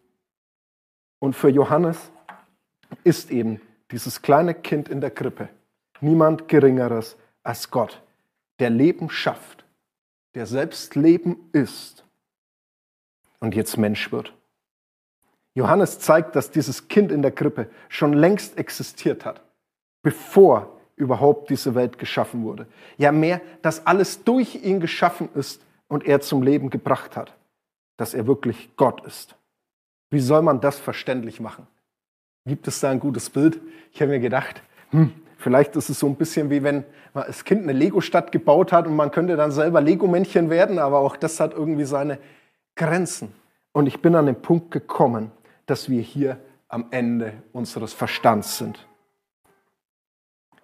Und 1.18 1.34
für 1.34 1.50
Johannes 1.50 2.10
ist 3.04 3.30
eben 3.30 3.60
dieses 3.90 4.22
kleine 4.22 4.54
Kind 4.54 4.88
in 4.88 5.00
der 5.00 5.10
Krippe 5.10 5.48
niemand 6.00 6.48
Geringeres 6.48 7.16
als 7.42 7.70
Gott, 7.70 8.02
der 8.58 8.70
Leben 8.70 9.10
schafft, 9.10 9.64
der 10.34 10.46
selbst 10.46 10.94
Leben 10.94 11.48
ist 11.52 12.04
und 13.40 13.54
jetzt 13.54 13.76
Mensch 13.76 14.12
wird. 14.12 14.32
Johannes 15.54 16.00
zeigt, 16.00 16.34
dass 16.34 16.50
dieses 16.50 16.88
Kind 16.88 17.12
in 17.12 17.22
der 17.22 17.30
Krippe 17.30 17.68
schon 17.88 18.12
längst 18.12 18.58
existiert 18.58 19.24
hat, 19.24 19.40
bevor 20.02 20.80
überhaupt 20.96 21.50
diese 21.50 21.74
Welt 21.74 21.98
geschaffen 21.98 22.44
wurde. 22.44 22.66
Ja, 22.96 23.12
mehr, 23.12 23.40
dass 23.62 23.86
alles 23.86 24.24
durch 24.24 24.56
ihn 24.56 24.80
geschaffen 24.80 25.28
ist 25.34 25.62
und 25.88 26.04
er 26.04 26.20
zum 26.20 26.42
Leben 26.42 26.70
gebracht 26.70 27.16
hat, 27.16 27.34
dass 27.96 28.14
er 28.14 28.26
wirklich 28.26 28.76
Gott 28.76 29.04
ist. 29.04 29.36
Wie 30.10 30.20
soll 30.20 30.42
man 30.42 30.60
das 30.60 30.78
verständlich 30.78 31.40
machen? 31.40 31.66
Gibt 32.46 32.68
es 32.68 32.80
da 32.80 32.90
ein 32.90 33.00
gutes 33.00 33.30
Bild? 33.30 33.60
Ich 33.92 34.02
habe 34.02 34.10
mir 34.10 34.20
gedacht, 34.20 34.62
hm, 34.90 35.12
vielleicht 35.38 35.76
ist 35.76 35.88
es 35.88 35.98
so 35.98 36.06
ein 36.06 36.16
bisschen 36.16 36.50
wie 36.50 36.62
wenn 36.62 36.84
man 37.14 37.24
als 37.24 37.44
Kind 37.44 37.62
eine 37.62 37.72
Lego-Stadt 37.72 38.32
gebaut 38.32 38.72
hat 38.72 38.86
und 38.86 38.96
man 38.96 39.10
könnte 39.10 39.36
dann 39.36 39.50
selber 39.50 39.80
Lego-Männchen 39.80 40.50
werden, 40.50 40.78
aber 40.78 40.98
auch 40.98 41.16
das 41.16 41.40
hat 41.40 41.52
irgendwie 41.54 41.84
seine 41.84 42.18
Grenzen. 42.74 43.32
Und 43.72 43.86
ich 43.86 44.02
bin 44.02 44.14
an 44.14 44.26
den 44.26 44.42
Punkt 44.42 44.70
gekommen, 44.72 45.30
dass 45.66 45.88
wir 45.88 46.02
hier 46.02 46.38
am 46.68 46.86
Ende 46.90 47.32
unseres 47.52 47.92
Verstands 47.92 48.58
sind. 48.58 48.86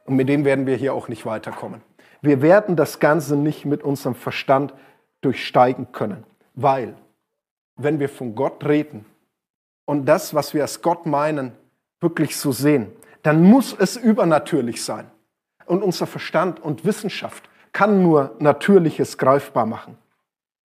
Und 0.05 0.17
mit 0.17 0.29
dem 0.29 0.45
werden 0.45 0.67
wir 0.67 0.77
hier 0.77 0.93
auch 0.93 1.09
nicht 1.09 1.25
weiterkommen. 1.25 1.83
Wir 2.21 2.43
werden 2.43 2.77
das 2.77 2.99
Ganze 2.99 3.37
nicht 3.37 3.65
mit 3.65 3.83
unserem 3.83 4.15
Verstand 4.15 4.75
durchsteigen 5.21 5.93
können, 5.93 6.25
weil 6.55 6.95
wenn 7.77 8.01
wir 8.01 8.09
von 8.09 8.35
Gott 8.35 8.65
reden 8.67 9.07
und 9.87 10.05
das, 10.07 10.35
was 10.35 10.53
wir 10.53 10.63
als 10.63 10.83
Gott 10.83 11.07
meinen, 11.07 11.53
wirklich 12.01 12.37
so 12.37 12.53
sehen, 12.53 12.93
dann 13.23 13.43
muss 13.43 13.75
es 13.79 13.97
übernatürlich 13.97 14.83
sein. 14.83 15.11
Und 15.67 15.83
unser 15.83 16.07
Verstand 16.07 16.61
und 16.61 16.85
Wissenschaft 16.85 17.49
kann 17.73 18.03
nur 18.03 18.35
Natürliches 18.39 19.19
greifbar 19.19 19.67
machen. 19.67 19.97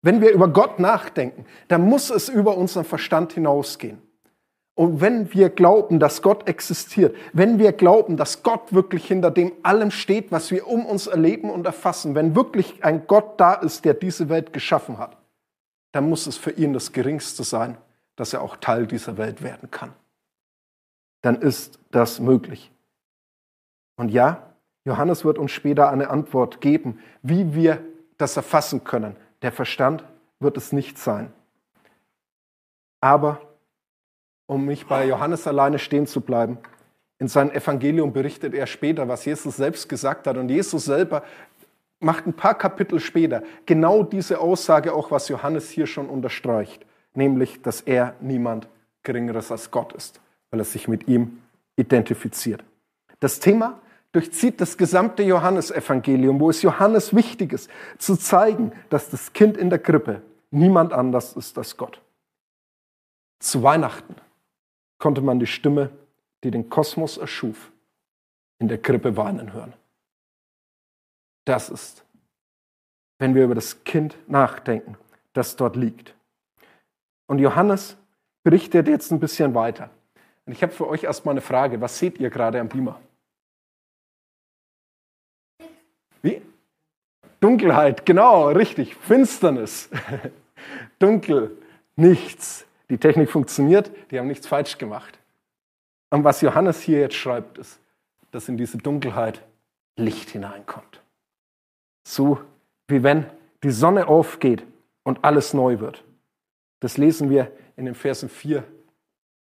Wenn 0.03 0.21
wir 0.21 0.33
über 0.33 0.49
Gott 0.49 0.79
nachdenken, 0.79 1.45
dann 1.69 1.83
muss 1.83 2.11
es 2.11 2.29
über 2.29 2.57
unseren 2.57 2.85
Verstand 2.85 3.33
hinausgehen. 3.33 4.01
Und 4.75 5.03
wenn 5.03 5.35
wir 5.35 5.51
glauben, 5.51 5.99
dass 5.99 6.23
Gott 6.23 6.49
existiert, 6.49 7.15
wenn 7.35 7.59
wir 7.59 7.73
glauben, 7.73 8.17
dass 8.17 8.43
Gott 8.43 8.73
wirklich 8.73 9.07
hinter 9.07 9.31
dem 9.31 9.53
allem 9.63 9.91
steht, 9.91 10.33
was 10.33 10.51
wir 10.51 10.67
um 10.67 10.87
uns 10.87 11.07
erleben 11.07 11.51
und 11.51 11.67
erfassen, 11.67 12.15
wenn 12.15 12.35
wirklich 12.35 12.83
ein 12.83 13.07
Gott 13.07 13.39
da 13.39 13.55
ist, 13.55 13.85
der 13.85 13.93
diese 13.93 14.31
Welt 14.31 14.55
geschaffen 14.55 14.97
hat, 14.97 15.19
dann 15.93 16.09
muss 16.09 16.27
es 16.27 16.39
für 16.39 16.53
ihn 16.53 16.73
das 16.73 16.93
Geringste 16.93 17.45
sein, 17.45 17.77
dass 18.17 18.33
er 18.33 18.41
auch 18.41 18.57
Teil 18.57 18.87
dieser 18.87 19.19
Welt 19.19 19.43
werden 19.43 19.71
kann. 19.71 19.93
Dann 21.23 21.37
ist 21.37 21.79
das 21.91 22.21
möglich. 22.21 22.73
Und 23.97 24.11
ja, 24.11 24.55
Johannes 24.85 25.25
wird 25.25 25.39
uns 25.39 25.51
später 25.51 25.91
eine 25.91 26.11
Antwort 26.11 26.61
geben, 26.61 27.01
wie 27.23 27.55
wir 27.55 27.85
das 28.17 28.37
erfassen 28.37 28.85
können. 28.85 29.17
Der 29.43 29.53
Verstand 29.53 30.05
wird 30.39 30.57
es 30.57 30.73
nicht 30.73 30.99
sein. 30.99 31.33
Aber 33.01 33.41
um 34.47 34.67
nicht 34.67 34.89
bei 34.89 35.07
Johannes 35.07 35.47
alleine 35.47 35.79
stehen 35.79 36.07
zu 36.07 36.21
bleiben. 36.21 36.59
In 37.19 37.29
seinem 37.29 37.51
Evangelium 37.53 38.13
berichtet 38.13 38.53
er 38.53 38.67
später, 38.67 39.07
was 39.07 39.25
Jesus 39.25 39.57
selbst 39.57 39.89
gesagt 39.89 40.27
hat. 40.27 40.37
Und 40.37 40.49
Jesus 40.49 40.87
selber 40.87 41.23
macht 42.01 42.27
ein 42.27 42.33
paar 42.33 42.57
Kapitel 42.57 42.99
später 42.99 43.43
genau 43.67 44.03
diese 44.03 44.41
Aussage 44.41 44.93
auch, 44.93 45.11
was 45.11 45.29
Johannes 45.29 45.71
hier 45.71 45.87
schon 45.87 46.09
unterstreicht, 46.09 46.85
nämlich, 47.15 47.63
dass 47.63 47.83
er 47.83 48.15
niemand 48.21 48.69
Geringeres 49.03 49.53
als 49.53 49.71
Gott 49.71 49.93
ist, 49.93 50.21
weil 50.51 50.61
er 50.61 50.65
sich 50.65 50.89
mit 50.89 51.09
ihm 51.09 51.41
identifiziert. 51.77 52.65
Das 53.21 53.41
Thema 53.41 53.81
durchzieht 54.13 54.61
das 54.61 54.77
gesamte 54.77 55.23
Johannesevangelium, 55.23 56.41
wo 56.41 56.51
es 56.51 56.63
Johannes 56.63 57.15
wichtig 57.15 57.53
ist, 57.53 57.71
zu 57.99 58.17
zeigen, 58.17 58.73
dass 58.89 59.11
das 59.11 59.33
Kind 59.33 59.57
in 59.57 59.71
der 59.71 59.79
Krippe 59.79 60.23
niemand 60.51 60.93
anders 60.93 61.35
ist 61.35 61.57
als 61.59 61.77
Gott. 61.77 62.01
Zu 63.39 63.63
Weihnachten 63.63 64.17
konnte 64.99 65.21
man 65.21 65.39
die 65.39 65.47
Stimme, 65.47 65.91
die 66.43 66.51
den 66.51 66.69
Kosmos 66.69 67.17
erschuf, 67.17 67.71
in 68.59 68.69
der 68.69 68.79
Krippe 68.79 69.17
weinen 69.17 69.53
hören. 69.53 69.73
Das 71.45 71.71
ist, 71.71 72.05
wenn 73.19 73.35
wir 73.35 73.45
über 73.45 73.55
das 73.55 73.85
Kind 73.85 74.17
nachdenken, 74.29 74.97
das 75.33 75.57
dort 75.57 75.77
liegt. 75.77 76.15
Und 77.27 77.39
Johannes 77.39 77.97
berichtet 78.43 78.89
jetzt 78.89 79.13
ein 79.13 79.21
bisschen 79.21 79.55
weiter. 79.55 79.91
Und 80.51 80.57
ich 80.57 80.65
habe 80.65 80.73
für 80.73 80.89
euch 80.89 81.05
erstmal 81.05 81.35
eine 81.35 81.43
Frage. 81.43 81.81
Was 81.81 81.97
seht 81.97 82.19
ihr 82.19 82.29
gerade 82.29 82.59
am 82.59 82.69
Beamer? 82.69 83.01
Wie? 86.23 86.43
Dunkelheit, 87.39 88.05
genau, 88.05 88.49
richtig. 88.49 88.97
Finsternis. 88.97 89.89
Dunkel, 90.99 91.57
nichts. 91.95 92.67
Die 92.89 92.99
Technik 92.99 93.31
funktioniert, 93.31 93.93
die 94.11 94.19
haben 94.19 94.27
nichts 94.27 94.49
falsch 94.49 94.77
gemacht. 94.77 95.21
Und 96.11 96.25
was 96.25 96.41
Johannes 96.41 96.81
hier 96.81 96.99
jetzt 96.99 97.15
schreibt, 97.15 97.59
ist, 97.59 97.79
dass 98.33 98.49
in 98.49 98.57
diese 98.57 98.77
Dunkelheit 98.77 99.47
Licht 99.95 100.31
hineinkommt. 100.31 101.01
So 102.03 102.41
wie 102.89 103.05
wenn 103.05 103.25
die 103.63 103.71
Sonne 103.71 104.09
aufgeht 104.09 104.67
und 105.05 105.23
alles 105.23 105.55
neu 105.55 105.79
wird. 105.79 106.03
Das 106.81 106.99
lesen 106.99 107.31
wir 107.31 107.53
in 107.77 107.85
den 107.85 107.95
Versen 107.95 108.29
4 108.29 108.65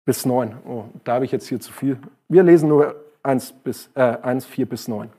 bis 0.05 0.25
9. 0.25 0.55
Oh, 0.65 0.85
da 1.03 1.15
habe 1.15 1.25
ich 1.25 1.31
jetzt 1.31 1.47
hier 1.47 1.59
zu 1.59 1.74
viel. 1.74 2.00
Wir 2.29 2.43
lesen 2.43 2.69
nur 2.69 2.95
1, 3.24 3.51
bis, 3.63 3.89
äh, 3.95 4.01
1 4.01 4.45
4 4.45 4.69
bis 4.69 4.88
9. 4.88 5.09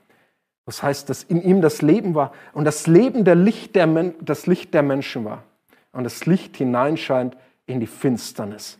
Das 0.65 0.81
heißt, 0.81 1.09
dass 1.09 1.23
in 1.23 1.41
ihm 1.41 1.61
das 1.61 1.81
Leben 1.81 2.15
war 2.15 2.33
und 2.53 2.65
das 2.65 2.87
Leben 2.87 3.23
der 3.23 3.35
Licht 3.35 3.75
der 3.75 3.87
das 4.19 4.47
Licht 4.47 4.73
der 4.73 4.83
Menschen 4.83 5.23
war. 5.25 5.43
Und 5.91 6.03
das 6.03 6.25
Licht 6.25 6.57
hineinscheint 6.57 7.37
in 7.65 7.79
die 7.79 7.87
Finsternis. 7.87 8.77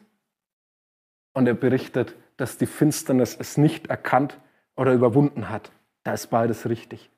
Und 1.34 1.48
er 1.48 1.54
berichtet, 1.54 2.16
dass 2.38 2.58
die 2.58 2.66
Finsternis 2.66 3.36
es 3.40 3.58
nicht 3.58 3.88
erkannt 3.88 4.38
oder 4.76 4.94
überwunden 4.94 5.50
hat. 5.50 5.72
Da 6.04 6.14
ist 6.14 6.28
beides 6.28 6.70
richtig. 6.70 7.10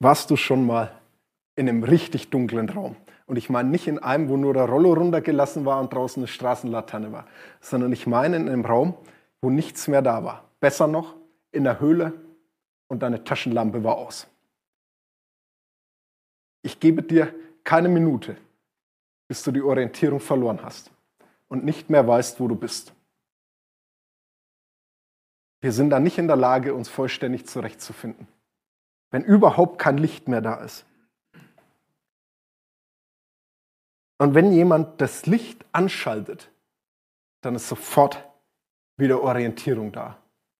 Warst 0.00 0.30
du 0.30 0.36
schon 0.36 0.66
mal 0.66 0.92
in 1.56 1.68
einem 1.68 1.84
richtig 1.84 2.30
dunklen 2.30 2.68
Raum? 2.68 2.96
Und 3.26 3.36
ich 3.36 3.48
meine 3.48 3.70
nicht 3.70 3.86
in 3.86 3.98
einem, 3.98 4.28
wo 4.28 4.36
nur 4.36 4.52
der 4.52 4.66
Rollo 4.66 4.92
runtergelassen 4.92 5.64
war 5.64 5.80
und 5.80 5.92
draußen 5.92 6.20
eine 6.22 6.28
Straßenlaterne 6.28 7.12
war, 7.12 7.26
sondern 7.60 7.92
ich 7.92 8.06
meine 8.06 8.36
in 8.36 8.48
einem 8.48 8.64
Raum, 8.64 8.94
wo 9.40 9.50
nichts 9.50 9.88
mehr 9.88 10.02
da 10.02 10.24
war. 10.24 10.44
Besser 10.60 10.86
noch, 10.86 11.14
in 11.52 11.64
der 11.64 11.80
Höhle 11.80 12.12
und 12.88 13.02
deine 13.02 13.24
Taschenlampe 13.24 13.84
war 13.84 13.96
aus. 13.96 14.26
Ich 16.62 16.80
gebe 16.80 17.02
dir 17.02 17.34
keine 17.62 17.88
Minute, 17.88 18.36
bis 19.28 19.42
du 19.42 19.52
die 19.52 19.62
Orientierung 19.62 20.20
verloren 20.20 20.62
hast 20.62 20.90
und 21.48 21.64
nicht 21.64 21.90
mehr 21.90 22.06
weißt, 22.06 22.40
wo 22.40 22.48
du 22.48 22.56
bist. 22.56 22.92
Wir 25.60 25.72
sind 25.72 25.90
da 25.90 25.98
nicht 25.98 26.18
in 26.18 26.26
der 26.26 26.36
Lage, 26.36 26.74
uns 26.74 26.90
vollständig 26.90 27.46
zurechtzufinden, 27.46 28.28
wenn 29.10 29.22
überhaupt 29.24 29.78
kein 29.78 29.96
Licht 29.96 30.28
mehr 30.28 30.42
da 30.42 30.56
ist. 30.56 30.84
Und 34.18 34.34
wenn 34.34 34.52
jemand 34.52 35.00
das 35.00 35.26
Licht 35.26 35.64
anschaltet, 35.72 36.50
dann 37.40 37.54
ist 37.54 37.68
sofort 37.68 38.24
wieder 38.96 39.22
Orientierung 39.22 39.92
da 39.92 40.18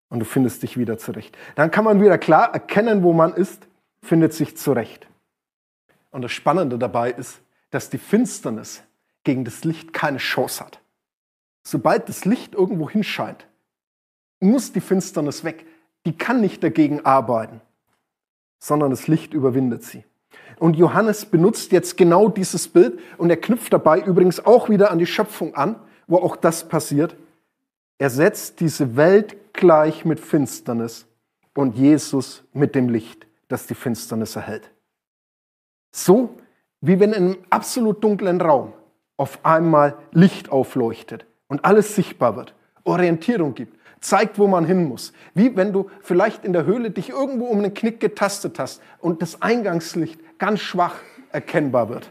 und 0.09 0.21
du 0.21 0.25
findest 0.25 0.63
dich 0.63 0.77
wieder 0.77 0.99
zurecht. 0.99 1.37
Dann 1.55 1.71
kann 1.71 1.85
man 1.85 2.01
wieder 2.01 2.19
klar 2.19 2.53
erkennen, 2.53 3.03
wo 3.03 3.13
man 3.13 3.33
ist, 3.35 3.67
findet 4.03 4.35
sich 4.35 4.57
zurecht. 4.57 5.09
Und 6.11 6.23
das 6.23 6.33
Spannende 6.33 6.79
dabei 6.79 7.11
ist, 7.11 7.41
dass 7.71 7.91
die 7.91 7.99
Finsternis 7.99 8.83
gegen 9.25 9.45
das 9.45 9.65
Licht 9.65 9.93
keine 9.93 10.19
Chance 10.19 10.65
hat. 10.65 10.81
Sobald 11.67 12.09
das 12.09 12.25
Licht 12.25 12.55
irgendwo 12.55 12.89
hinscheint, 12.91 13.49
muss 14.41 14.73
die 14.73 14.81
Finsternis 14.81 15.45
weg. 15.45 15.67
Die 16.07 16.17
kann 16.17 16.41
nicht 16.41 16.63
dagegen 16.63 17.05
arbeiten, 17.07 17.63
sondern 18.59 18.91
das 18.91 19.09
Licht 19.09 19.33
überwindet 19.33 19.83
sie. 19.83 20.05
Und 20.59 20.77
Johannes 20.77 21.27
benutzt 21.27 21.73
jetzt 21.73 21.97
genau 21.97 22.29
dieses 22.29 22.69
Bild 22.69 22.99
und 23.19 23.31
er 23.31 23.37
knüpft 23.37 23.73
dabei 23.73 24.01
übrigens 24.01 24.45
auch 24.45 24.69
wieder 24.69 24.91
an 24.91 24.99
die 24.99 25.07
Schöpfung 25.07 25.55
an, 25.55 25.77
wo 26.07 26.19
auch 26.19 26.37
das 26.37 26.69
passiert. 26.69 27.17
Er 27.99 28.11
setzt 28.11 28.61
diese 28.61 28.97
Welt 28.97 29.53
gleich 29.53 30.05
mit 30.05 30.21
Finsternis 30.21 31.07
und 31.55 31.77
Jesus 31.77 32.45
mit 32.53 32.75
dem 32.75 32.89
Licht, 32.89 33.27
das 33.49 33.67
die 33.67 33.75
Finsternis 33.75 34.37
erhält. 34.37 34.71
So 35.93 36.37
wie 36.81 37.01
wenn 37.01 37.13
in 37.13 37.25
einem 37.25 37.37
absolut 37.49 38.05
dunklen 38.05 38.41
Raum 38.41 38.75
auf 39.17 39.45
einmal 39.45 39.97
Licht 40.13 40.51
aufleuchtet 40.51 41.25
und 41.49 41.65
alles 41.65 41.95
sichtbar 41.95 42.37
wird, 42.37 42.55
Orientierung 42.85 43.55
gibt, 43.55 43.79
zeigt, 44.05 44.39
wo 44.39 44.47
man 44.47 44.65
hin 44.65 44.89
muss. 44.89 45.13
Wie 45.35 45.57
wenn 45.57 45.73
du 45.73 45.91
vielleicht 46.01 46.45
in 46.45 46.53
der 46.53 46.67
Höhle 46.67 46.91
dich 46.91 47.11
irgendwo 47.11 47.47
um 47.47 47.59
einen 47.59 47.75
Knick 47.75 48.01
getastet 48.01 48.59
hast 48.59 48.83
und 49.01 49.23
das 49.23 49.43
Eingangslicht 49.43 50.21
ganz 50.39 50.61
schwach 50.61 50.97
erkennbar 51.31 51.89
wird. 51.89 52.11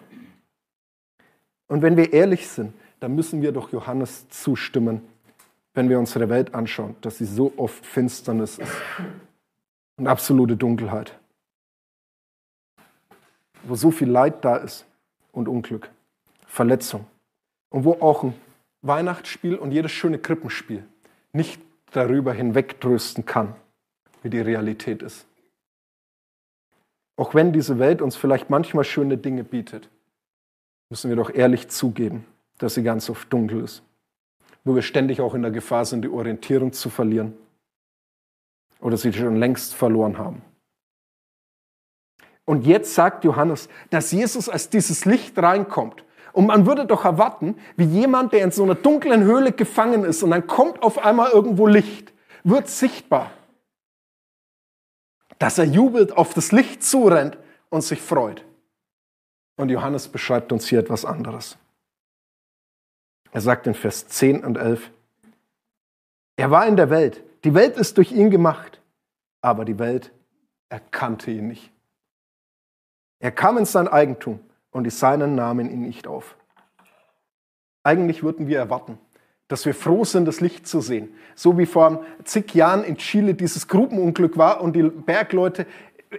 Und 1.67 1.81
wenn 1.81 1.97
wir 1.97 2.13
ehrlich 2.13 2.47
sind, 2.47 2.73
dann 2.99 3.15
müssen 3.15 3.41
wir 3.41 3.51
doch 3.51 3.71
Johannes 3.71 4.27
zustimmen, 4.29 5.01
wenn 5.73 5.89
wir 5.89 5.99
unsere 5.99 6.29
Welt 6.29 6.53
anschauen, 6.53 6.95
dass 7.01 7.17
sie 7.17 7.25
so 7.25 7.53
oft 7.57 7.85
Finsternis 7.85 8.59
ist 8.59 8.71
und 9.97 10.07
absolute 10.07 10.55
Dunkelheit 10.55 11.17
wo 13.63 13.75
so 13.75 13.91
viel 13.91 14.09
Leid 14.09 14.43
da 14.45 14.57
ist 14.57 14.85
und 15.31 15.47
Unglück, 15.47 15.89
Verletzung. 16.45 17.05
Und 17.69 17.85
wo 17.85 17.93
auch 17.93 18.23
ein 18.23 18.35
Weihnachtsspiel 18.81 19.55
und 19.55 19.71
jedes 19.71 19.91
schöne 19.91 20.19
Krippenspiel 20.19 20.85
nicht 21.31 21.61
darüber 21.93 22.33
hinwegtrösten 22.33 23.25
kann, 23.25 23.55
wie 24.21 24.29
die 24.29 24.41
Realität 24.41 25.01
ist. 25.01 25.25
Auch 27.15 27.35
wenn 27.35 27.53
diese 27.53 27.79
Welt 27.79 28.01
uns 28.01 28.15
vielleicht 28.15 28.49
manchmal 28.49 28.83
schöne 28.83 29.17
Dinge 29.17 29.43
bietet, 29.43 29.89
müssen 30.89 31.09
wir 31.09 31.15
doch 31.15 31.33
ehrlich 31.33 31.69
zugeben, 31.69 32.25
dass 32.57 32.73
sie 32.75 32.83
ganz 32.83 33.09
oft 33.09 33.31
dunkel 33.31 33.63
ist, 33.63 33.83
wo 34.63 34.75
wir 34.75 34.81
ständig 34.81 35.21
auch 35.21 35.33
in 35.33 35.41
der 35.41 35.51
Gefahr 35.51 35.85
sind, 35.85 36.03
die 36.03 36.09
Orientierung 36.09 36.73
zu 36.73 36.89
verlieren 36.89 37.33
oder 38.79 38.97
sie 38.97 39.13
schon 39.13 39.37
längst 39.37 39.75
verloren 39.75 40.17
haben. 40.17 40.41
Und 42.45 42.65
jetzt 42.65 42.93
sagt 42.93 43.23
Johannes, 43.23 43.69
dass 43.89 44.11
Jesus 44.11 44.49
als 44.49 44.69
dieses 44.69 45.05
Licht 45.05 45.37
reinkommt. 45.37 46.03
Und 46.33 46.47
man 46.47 46.65
würde 46.65 46.85
doch 46.85 47.05
erwarten, 47.05 47.55
wie 47.77 47.85
jemand, 47.85 48.33
der 48.33 48.43
in 48.43 48.51
so 48.51 48.63
einer 48.63 48.75
dunklen 48.75 49.23
Höhle 49.23 49.51
gefangen 49.51 50.03
ist 50.03 50.23
und 50.23 50.31
dann 50.31 50.47
kommt 50.47 50.81
auf 50.81 50.97
einmal 50.97 51.31
irgendwo 51.31 51.67
Licht, 51.67 52.11
wird 52.43 52.67
sichtbar, 52.67 53.31
dass 55.37 55.59
er 55.59 55.65
jubelt, 55.65 56.17
auf 56.17 56.33
das 56.33 56.51
Licht 56.51 56.83
zurennt 56.83 57.37
und 57.69 57.81
sich 57.81 58.01
freut. 58.01 58.43
Und 59.57 59.69
Johannes 59.69 60.07
beschreibt 60.07 60.51
uns 60.51 60.67
hier 60.67 60.79
etwas 60.79 61.05
anderes. 61.05 61.57
Er 63.31 63.41
sagt 63.41 63.67
in 63.67 63.75
Vers 63.75 64.07
10 64.07 64.43
und 64.43 64.57
11, 64.57 64.89
er 66.35 66.49
war 66.49 66.65
in 66.65 66.75
der 66.75 66.89
Welt, 66.89 67.23
die 67.43 67.53
Welt 67.53 67.77
ist 67.77 67.97
durch 67.97 68.11
ihn 68.11 68.31
gemacht, 68.31 68.81
aber 69.41 69.65
die 69.65 69.77
Welt 69.77 70.11
erkannte 70.69 71.29
ihn 71.29 71.47
nicht. 71.47 71.71
Er 73.19 73.31
kam 73.31 73.59
in 73.59 73.65
sein 73.65 73.87
Eigentum 73.87 74.39
und 74.73 74.83
die 74.83 74.89
Seinen 74.89 75.35
nahmen 75.35 75.69
ihn 75.69 75.81
nicht 75.81 76.07
auf. 76.07 76.35
Eigentlich 77.83 78.23
würden 78.23 78.47
wir 78.47 78.57
erwarten, 78.57 78.97
dass 79.47 79.65
wir 79.65 79.75
froh 79.75 80.03
sind, 80.03 80.25
das 80.25 80.41
Licht 80.41 80.67
zu 80.67 80.81
sehen. 80.81 81.13
So 81.35 81.57
wie 81.57 81.65
vor 81.65 82.03
zig 82.23 82.53
Jahren 82.53 82.83
in 82.83 82.97
Chile 82.97 83.35
dieses 83.35 83.67
Grubenunglück 83.67 84.37
war 84.37 84.61
und 84.61 84.75
die 84.75 84.83
Bergleute 84.83 85.65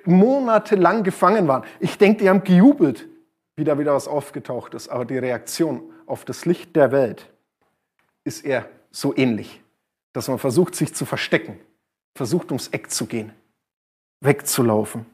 monatelang 0.05 1.03
gefangen 1.03 1.49
waren. 1.49 1.65
Ich 1.81 1.99
denke, 1.99 2.23
die 2.23 2.29
haben 2.29 2.45
gejubelt, 2.45 3.09
wie 3.57 3.65
da 3.65 3.79
wieder 3.79 3.95
was 3.95 4.09
aufgetaucht 4.09 4.75
ist. 4.75 4.89
Aber 4.89 5.05
die 5.05 5.19
Reaktion 5.19 5.83
auf 6.07 6.25
das 6.25 6.45
Licht 6.45 6.77
der 6.77 6.93
Welt 6.93 7.31
ist 8.25 8.45
eher 8.45 8.69
so 8.91 9.17
ähnlich, 9.17 9.63
dass 10.13 10.29
man 10.29 10.39
versucht, 10.39 10.75
sich 10.75 10.95
zu 10.95 11.05
verstecken, 11.05 11.59
versucht, 12.15 12.51
ums 12.51 12.69
Eck 12.69 12.91
zu 12.91 13.07
gehen, 13.07 13.33
wegzulaufen. 14.21 15.07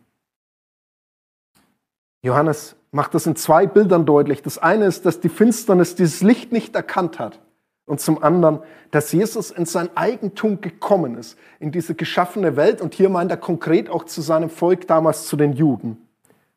Johannes 2.23 2.77
macht 2.93 3.15
das 3.15 3.27
in 3.27 3.37
zwei 3.37 3.67
Bildern 3.67 4.07
deutlich. 4.07 4.43
Das 4.43 4.59
eine 4.59 4.87
ist, 4.87 5.07
dass 5.07 5.21
die 5.21 5.29
Finsternis 5.29 5.95
dieses 5.95 6.23
Licht 6.23 6.53
nicht 6.53 6.75
erkannt 6.75 7.19
hat. 7.19 7.41
Und 7.87 8.01
zum 8.01 8.23
anderen, 8.23 8.61
dass 8.93 9.11
Jesus 9.11 9.51
in 9.51 9.67
sein 9.67 9.97
Eigentum 9.97 10.61
gekommen 10.61 11.17
ist, 11.17 11.37
in 11.59 11.73
diese 11.73 11.95
geschaffene 11.95 12.57
Welt. 12.57 12.81
Und 12.81 12.95
hier 12.95 13.09
meint 13.09 13.31
er 13.31 13.37
konkret 13.37 13.91
auch 13.91 14.05
zu 14.05 14.21
seinem 14.21 14.51
Volk, 14.51 14.87
damals 14.87 15.27
zu 15.27 15.37
den 15.37 15.55
Juden. 15.55 15.97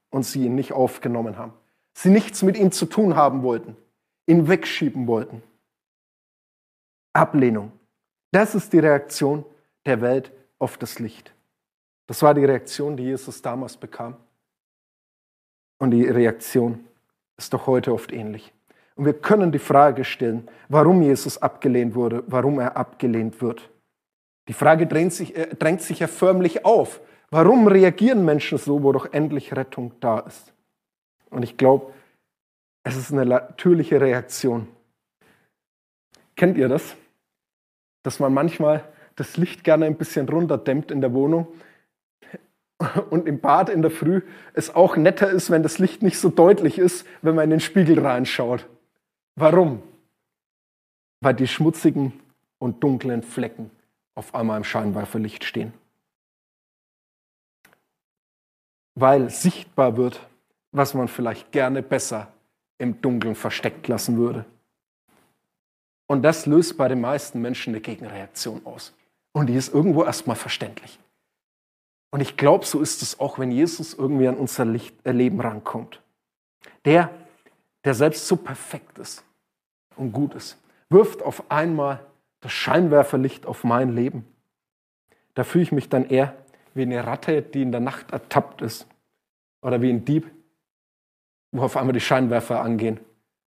Und 0.09 0.23
sie 0.23 0.45
ihn 0.45 0.55
nicht 0.55 0.73
aufgenommen 0.73 1.37
haben. 1.37 1.53
Sie 1.93 2.09
nichts 2.09 2.43
mit 2.43 2.57
ihm 2.57 2.71
zu 2.71 2.85
tun 2.85 3.15
haben 3.15 3.41
wollten. 3.41 3.75
Ihn 4.27 4.47
wegschieben 4.47 5.07
wollten. 5.07 5.41
Ablehnung. 7.13 7.71
Das 8.31 8.55
ist 8.55 8.73
die 8.73 8.79
Reaktion 8.79 9.45
der 9.85 10.01
Welt 10.01 10.31
auf 10.59 10.77
das 10.77 10.99
Licht. 10.99 11.33
Das 12.07 12.21
war 12.21 12.33
die 12.33 12.45
Reaktion, 12.45 12.97
die 12.97 13.03
Jesus 13.03 13.41
damals 13.41 13.77
bekam. 13.77 14.15
Und 15.83 15.91
die 15.91 16.05
Reaktion 16.05 16.79
ist 17.35 17.53
doch 17.53 17.67
heute 17.67 17.91
oft 17.91 18.13
ähnlich. 18.13 18.53
Und 18.95 19.03
wir 19.03 19.11
können 19.11 19.51
die 19.51 19.59
Frage 19.59 20.05
stellen, 20.05 20.49
warum 20.69 21.01
Jesus 21.01 21.41
abgelehnt 21.41 21.93
wurde, 21.93 22.23
warum 22.27 22.57
er 22.61 22.77
abgelehnt 22.77 23.41
wird. 23.41 23.69
Die 24.47 24.53
Frage 24.53 24.87
drängt 24.87 25.11
sich, 25.11 25.35
äh, 25.35 25.53
drängt 25.53 25.81
sich 25.81 25.99
ja 25.99 26.07
förmlich 26.07 26.63
auf. 26.63 27.01
Warum 27.31 27.67
reagieren 27.67 28.23
Menschen 28.23 28.57
so, 28.57 28.81
wo 28.81 28.93
doch 28.93 29.11
endlich 29.11 29.57
Rettung 29.57 29.91
da 29.99 30.19
ist? 30.19 30.53
Und 31.29 31.43
ich 31.43 31.57
glaube, 31.57 31.91
es 32.85 32.95
ist 32.95 33.11
eine 33.11 33.25
natürliche 33.25 33.99
Reaktion. 33.99 34.69
Kennt 36.37 36.57
ihr 36.57 36.69
das? 36.69 36.95
Dass 38.03 38.21
man 38.21 38.33
manchmal 38.33 38.85
das 39.17 39.35
Licht 39.35 39.65
gerne 39.65 39.85
ein 39.85 39.97
bisschen 39.97 40.29
runterdämmt 40.29 40.91
in 40.91 41.01
der 41.01 41.13
Wohnung, 41.13 41.45
und 43.09 43.27
im 43.27 43.39
Bad 43.39 43.69
in 43.69 43.81
der 43.81 43.91
Früh 43.91 44.21
es 44.53 44.73
auch 44.73 44.95
netter 44.97 45.29
ist, 45.29 45.49
wenn 45.49 45.63
das 45.63 45.79
Licht 45.79 46.01
nicht 46.01 46.19
so 46.19 46.29
deutlich 46.29 46.77
ist, 46.77 47.05
wenn 47.21 47.35
man 47.35 47.45
in 47.45 47.49
den 47.51 47.59
Spiegel 47.59 47.99
reinschaut. 47.99 48.67
Warum? 49.35 49.81
Weil 51.21 51.33
die 51.33 51.47
schmutzigen 51.47 52.13
und 52.59 52.83
dunklen 52.83 53.23
Flecken 53.23 53.71
auf 54.15 54.35
einmal 54.35 54.57
im 54.57 54.63
Scheinwerferlicht 54.63 55.43
stehen. 55.43 55.73
Weil 58.95 59.29
sichtbar 59.29 59.97
wird, 59.97 60.27
was 60.71 60.93
man 60.93 61.07
vielleicht 61.07 61.51
gerne 61.51 61.81
besser 61.81 62.31
im 62.77 63.01
Dunkeln 63.01 63.35
versteckt 63.35 63.87
lassen 63.87 64.17
würde. 64.17 64.45
Und 66.07 66.21
das 66.21 66.45
löst 66.45 66.77
bei 66.77 66.87
den 66.87 67.01
meisten 67.01 67.41
Menschen 67.41 67.73
eine 67.73 67.81
Gegenreaktion 67.81 68.65
aus. 68.65 68.93
Und 69.31 69.47
die 69.47 69.55
ist 69.55 69.73
irgendwo 69.73 70.03
erstmal 70.03 70.35
verständlich. 70.35 70.99
Und 72.13 72.21
ich 72.21 72.37
glaube, 72.37 72.63
so 72.63 72.79
ist 72.79 73.01
es 73.01 73.19
auch, 73.19 73.39
wenn 73.39 73.51
Jesus 73.51 73.95
irgendwie 73.95 74.27
an 74.27 74.37
unser 74.37 74.67
äh, 74.67 75.11
Leben 75.11 75.41
rankommt. 75.41 75.99
Der, 76.85 77.09
der 77.83 77.95
selbst 77.95 78.27
so 78.27 78.35
perfekt 78.35 78.99
ist 78.99 79.23
und 79.95 80.11
gut 80.11 80.35
ist, 80.35 80.59
wirft 80.89 81.23
auf 81.23 81.49
einmal 81.49 82.05
das 82.39 82.51
Scheinwerferlicht 82.51 83.47
auf 83.47 83.63
mein 83.63 83.95
Leben. 83.95 84.27
Da 85.33 85.43
fühle 85.43 85.63
ich 85.63 85.71
mich 85.71 85.89
dann 85.89 86.07
eher 86.07 86.35
wie 86.75 86.83
eine 86.83 87.03
Ratte, 87.03 87.41
die 87.41 87.63
in 87.63 87.71
der 87.71 87.81
Nacht 87.81 88.11
ertappt 88.11 88.61
ist 88.61 88.85
Oder 89.63 89.81
wie 89.81 89.89
ein 89.89 90.05
Dieb, 90.05 90.29
wo 91.51 91.63
auf 91.63 91.75
einmal 91.75 91.93
die 91.93 91.99
Scheinwerfer 91.99 92.61
angehen 92.61 92.99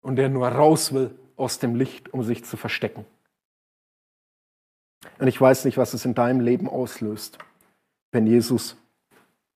und 0.01 0.15
der 0.15 0.29
nur 0.29 0.47
raus 0.47 0.91
will 0.91 1.13
aus 1.35 1.59
dem 1.59 1.75
Licht, 1.75 2.11
um 2.15 2.23
sich 2.23 2.43
zu 2.43 2.57
verstecken. 2.57 3.05
Und 5.19 5.27
ich 5.27 5.39
weiß 5.39 5.65
nicht, 5.65 5.77
was 5.77 5.93
es 5.93 6.03
in 6.03 6.15
deinem 6.15 6.39
Leben 6.39 6.67
auslöst, 6.67 7.37
wenn 8.15 8.27
Jesus 8.27 8.77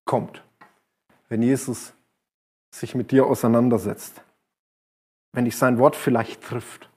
kommt, 0.04 0.44
wenn 1.30 1.42
Jesus 1.42 1.94
sich 2.72 2.94
mit 2.94 3.10
dir 3.10 3.26
auseinandersetzt, 3.26 4.22
wenn 5.32 5.46
dich 5.46 5.56
sein 5.56 5.78
Wort 5.78 5.96
vielleicht 5.96 6.44
trifft, 6.44 6.90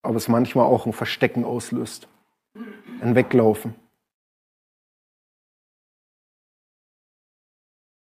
aber 0.00 0.16
es 0.16 0.28
manchmal 0.28 0.64
auch 0.64 0.86
ein 0.86 0.94
Verstecken 0.94 1.44
auslöst, 1.44 2.08
ein 3.02 3.14
Weglaufen, 3.14 3.74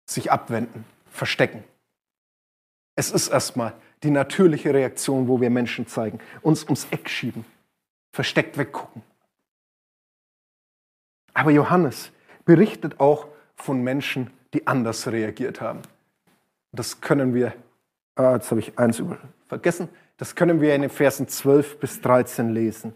sich 0.09 0.31
abwenden, 0.31 0.85
verstecken. 1.05 1.63
Es 2.95 3.11
ist 3.11 3.27
erstmal 3.27 3.79
die 4.01 4.09
natürliche 4.09 4.73
Reaktion, 4.73 5.27
wo 5.27 5.39
wir 5.39 5.51
Menschen 5.51 5.85
zeigen, 5.85 6.19
uns 6.41 6.63
ums 6.63 6.87
Eck 6.89 7.07
schieben, 7.09 7.45
versteckt 8.11 8.57
weggucken. 8.57 9.03
Aber 11.41 11.49
Johannes 11.49 12.11
berichtet 12.45 12.99
auch 12.99 13.25
von 13.55 13.81
Menschen, 13.81 14.29
die 14.53 14.67
anders 14.67 15.07
reagiert 15.07 15.59
haben. 15.59 15.79
Das 16.71 17.01
können 17.01 17.33
wir, 17.33 17.53
ah, 18.13 18.33
jetzt 18.35 18.51
habe 18.51 18.59
ich 18.59 18.77
eins 18.77 19.01
vergessen, 19.47 19.89
das 20.17 20.35
können 20.35 20.61
wir 20.61 20.75
in 20.75 20.81
den 20.81 20.91
Versen 20.91 21.27
12 21.27 21.79
bis 21.79 21.99
13 21.99 22.49
lesen, 22.49 22.93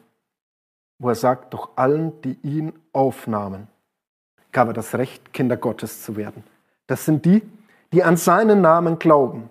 wo 0.99 1.10
er 1.10 1.15
sagt, 1.15 1.55
doch 1.55 1.71
allen, 1.75 2.21
die 2.21 2.38
ihn 2.43 2.73
aufnahmen, 2.93 3.67
gab 4.51 4.67
er 4.67 4.73
das 4.73 4.93
Recht, 4.93 5.34
Kinder 5.34 5.58
Gottes 5.58 6.03
zu 6.03 6.15
werden. 6.15 6.43
Das 6.86 7.03
sind 7.03 7.25
die, 7.25 7.41
die 7.93 8.03
an 8.03 8.15
seinen 8.15 8.62
Namen 8.62 8.99
glauben. 8.99 9.49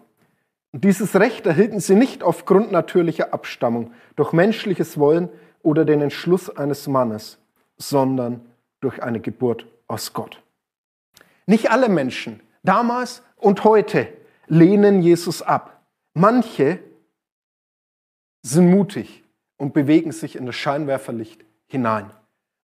Und 0.70 0.85
dieses 0.85 1.16
Recht 1.16 1.46
erhielten 1.46 1.80
sie 1.80 1.96
nicht 1.96 2.22
aufgrund 2.22 2.70
natürlicher 2.70 3.35
Abstammung, 3.35 3.90
durch 4.14 4.33
menschliches 4.33 5.00
Wollen 5.00 5.30
oder 5.64 5.85
den 5.85 6.00
Entschluss 6.00 6.48
eines 6.48 6.87
Mannes, 6.87 7.38
sondern 7.76 8.40
durch 8.84 9.02
eine 9.02 9.20
Geburt 9.20 9.66
aus 9.86 10.12
Gott. 10.12 10.42
Nicht 11.46 11.70
alle 11.70 11.88
Menschen, 11.88 12.40
damals 12.62 13.22
und 13.36 13.64
heute, 13.64 14.08
lehnen 14.46 15.02
Jesus 15.02 15.42
ab. 15.42 15.82
Manche 16.14 16.78
sind 18.42 18.70
mutig 18.70 19.24
und 19.56 19.72
bewegen 19.72 20.12
sich 20.12 20.36
in 20.36 20.46
das 20.46 20.54
Scheinwerferlicht 20.54 21.44
hinein 21.66 22.10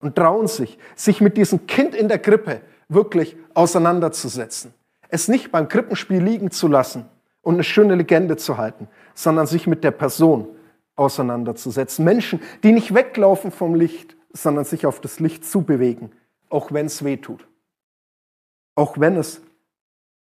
und 0.00 0.16
trauen 0.16 0.46
sich, 0.46 0.78
sich 0.94 1.20
mit 1.20 1.36
diesem 1.36 1.66
Kind 1.66 1.94
in 1.94 2.08
der 2.08 2.18
Krippe 2.18 2.60
wirklich 2.88 3.36
auseinanderzusetzen. 3.54 4.74
Es 5.08 5.28
nicht 5.28 5.50
beim 5.50 5.68
Krippenspiel 5.68 6.22
liegen 6.22 6.50
zu 6.50 6.68
lassen 6.68 7.06
und 7.42 7.54
eine 7.54 7.64
schöne 7.64 7.94
Legende 7.94 8.36
zu 8.36 8.58
halten, 8.58 8.88
sondern 9.14 9.46
sich 9.46 9.66
mit 9.66 9.82
der 9.84 9.90
Person 9.90 10.48
auseinanderzusetzen. 10.96 12.04
Menschen, 12.04 12.40
die 12.62 12.72
nicht 12.72 12.94
weglaufen 12.94 13.50
vom 13.50 13.74
Licht, 13.74 14.16
sondern 14.32 14.64
sich 14.64 14.86
auf 14.86 15.00
das 15.00 15.20
Licht 15.20 15.44
zubewegen, 15.44 16.12
auch 16.48 16.72
wenn 16.72 16.86
es 16.86 17.04
weh 17.04 17.16
tut. 17.16 17.46
Auch 18.74 18.98
wenn 18.98 19.16
es 19.16 19.42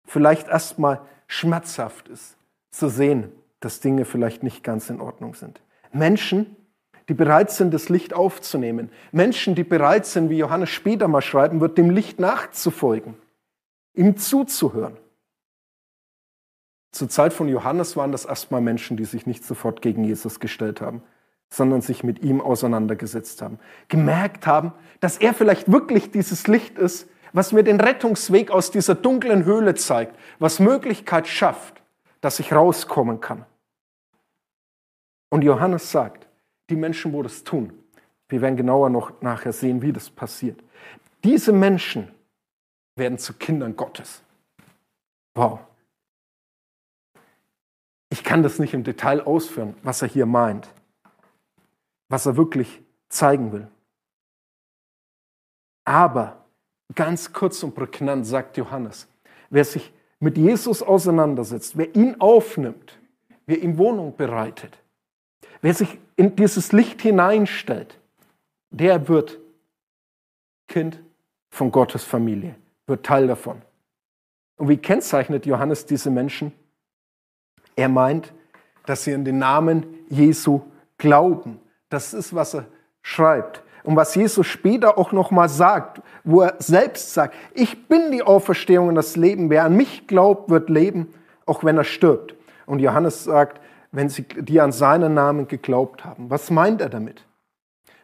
vielleicht 0.05 0.47
erstmal 0.47 1.01
schmerzhaft 1.27 2.07
ist, 2.07 2.37
zu 2.71 2.89
sehen, 2.89 3.31
dass 3.59 3.79
Dinge 3.79 4.05
vielleicht 4.05 4.43
nicht 4.43 4.63
ganz 4.63 4.89
in 4.89 4.99
Ordnung 4.99 5.35
sind. 5.35 5.61
Menschen, 5.91 6.55
die 7.09 7.13
bereit 7.13 7.51
sind, 7.51 7.73
das 7.73 7.89
Licht 7.89 8.13
aufzunehmen. 8.13 8.89
Menschen, 9.11 9.55
die 9.55 9.63
bereit 9.63 10.05
sind, 10.05 10.29
wie 10.29 10.37
Johannes 10.37 10.69
später 10.69 11.07
mal 11.07 11.21
schreiben 11.21 11.61
wird, 11.61 11.77
dem 11.77 11.89
Licht 11.89 12.19
nachzufolgen, 12.19 13.15
ihm 13.93 14.17
zuzuhören. 14.17 14.97
Zur 16.91 17.09
Zeit 17.09 17.33
von 17.33 17.47
Johannes 17.47 17.97
waren 17.97 18.11
das 18.11 18.25
erstmal 18.25 18.61
Menschen, 18.61 18.97
die 18.97 19.05
sich 19.05 19.25
nicht 19.25 19.43
sofort 19.43 19.81
gegen 19.81 20.03
Jesus 20.03 20.39
gestellt 20.39 20.79
haben, 20.79 21.01
sondern 21.53 21.81
sich 21.81 22.03
mit 22.03 22.23
ihm 22.23 22.41
auseinandergesetzt 22.41 23.43
haben, 23.43 23.59
gemerkt 23.87 24.47
haben, 24.47 24.73
dass 25.01 25.17
er 25.17 25.35
vielleicht 25.35 25.71
wirklich 25.71 26.09
dieses 26.09 26.47
Licht 26.47 26.79
ist, 26.79 27.07
was 27.31 27.51
mir 27.51 27.63
den 27.63 27.79
Rettungsweg 27.79 28.49
aus 28.49 28.71
dieser 28.71 28.95
dunklen 28.95 29.45
Höhle 29.45 29.75
zeigt, 29.75 30.17
was 30.39 30.59
Möglichkeit 30.59 31.27
schafft, 31.27 31.83
dass 32.21 32.39
ich 32.39 32.53
rauskommen 32.53 33.21
kann. 33.21 33.45
Und 35.29 35.43
Johannes 35.43 35.91
sagt, 35.91 36.27
die 36.71 36.75
Menschen, 36.75 37.13
wo 37.13 37.21
das 37.21 37.43
tun, 37.43 37.71
wir 38.29 38.41
werden 38.41 38.57
genauer 38.57 38.89
noch 38.89 39.21
nachher 39.21 39.53
sehen, 39.53 39.83
wie 39.83 39.93
das 39.93 40.09
passiert. 40.09 40.59
Diese 41.23 41.53
Menschen 41.53 42.11
werden 42.95 43.19
zu 43.19 43.33
Kindern 43.33 43.75
Gottes. 43.75 44.23
Wow. 45.35 45.59
Ich 48.09 48.23
kann 48.23 48.41
das 48.41 48.57
nicht 48.57 48.73
im 48.73 48.83
Detail 48.83 49.21
ausführen, 49.21 49.75
was 49.83 50.01
er 50.01 50.07
hier 50.07 50.25
meint, 50.25 50.67
was 52.09 52.25
er 52.25 52.37
wirklich 52.37 52.81
zeigen 53.09 53.51
will. 53.51 53.67
Aber 55.85 56.43
Ganz 56.95 57.33
kurz 57.33 57.63
und 57.63 57.73
prägnant 57.73 58.25
sagt 58.25 58.57
Johannes, 58.57 59.07
wer 59.49 59.65
sich 59.65 59.91
mit 60.19 60.37
Jesus 60.37 60.81
auseinandersetzt, 60.81 61.77
wer 61.77 61.93
ihn 61.95 62.19
aufnimmt, 62.19 62.99
wer 63.45 63.61
ihm 63.61 63.77
Wohnung 63.77 64.15
bereitet, 64.15 64.77
wer 65.61 65.73
sich 65.73 65.97
in 66.15 66.35
dieses 66.35 66.71
Licht 66.71 67.01
hineinstellt, 67.01 67.99
der 68.69 69.07
wird 69.07 69.39
Kind 70.67 71.01
von 71.49 71.71
Gottes 71.71 72.03
Familie, 72.03 72.55
wird 72.85 73.05
Teil 73.05 73.27
davon. 73.27 73.61
Und 74.57 74.69
wie 74.69 74.77
kennzeichnet 74.77 75.45
Johannes 75.45 75.85
diese 75.85 76.09
Menschen? 76.09 76.53
Er 77.75 77.89
meint, 77.89 78.33
dass 78.85 79.03
sie 79.03 79.13
an 79.13 79.25
den 79.25 79.39
Namen 79.39 79.85
Jesu 80.09 80.61
glauben. 80.97 81.59
Das 81.93 82.11
ist, 82.11 82.33
was 82.33 82.55
er 82.55 82.65
schreibt. 83.03 83.61
Und 83.83 83.95
was 83.95 84.15
Jesus 84.15 84.47
später 84.47 84.97
auch 84.97 85.11
nochmal 85.11 85.47
sagt, 85.47 86.01
wo 86.23 86.41
er 86.41 86.55
selbst 86.57 87.13
sagt, 87.13 87.35
ich 87.53 87.87
bin 87.87 88.11
die 88.11 88.23
Auferstehung 88.23 88.87
und 88.87 88.95
das 88.95 89.15
Leben. 89.15 89.51
Wer 89.51 89.63
an 89.65 89.77
mich 89.77 90.07
glaubt, 90.07 90.49
wird 90.49 90.71
leben, 90.71 91.13
auch 91.45 91.63
wenn 91.63 91.77
er 91.77 91.83
stirbt. 91.83 92.33
Und 92.65 92.79
Johannes 92.79 93.25
sagt, 93.25 93.61
wenn 93.91 94.09
sie 94.09 94.23
die 94.23 94.59
an 94.59 94.71
seinen 94.71 95.13
Namen 95.13 95.47
geglaubt 95.47 96.03
haben. 96.03 96.31
Was 96.31 96.49
meint 96.49 96.81
er 96.81 96.89
damit? 96.89 97.27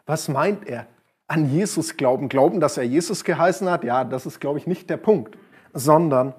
Was 0.06 0.28
meint 0.28 0.67
er? 0.67 0.86
An 1.25 1.49
Jesus 1.49 1.97
glauben. 1.97 2.30
Glauben, 2.30 2.60
dass 2.60 2.78
er 2.78 2.84
Jesus 2.84 3.23
geheißen 3.23 3.67
hat? 3.71 3.84
Ja, 3.84 4.04
das 4.04 4.28
ist, 4.28 4.39
glaube 4.39 4.60
ich, 4.60 4.67
nicht 4.67 4.88
der 4.91 4.97
Punkt. 4.97 5.36
Sondern 5.73 6.36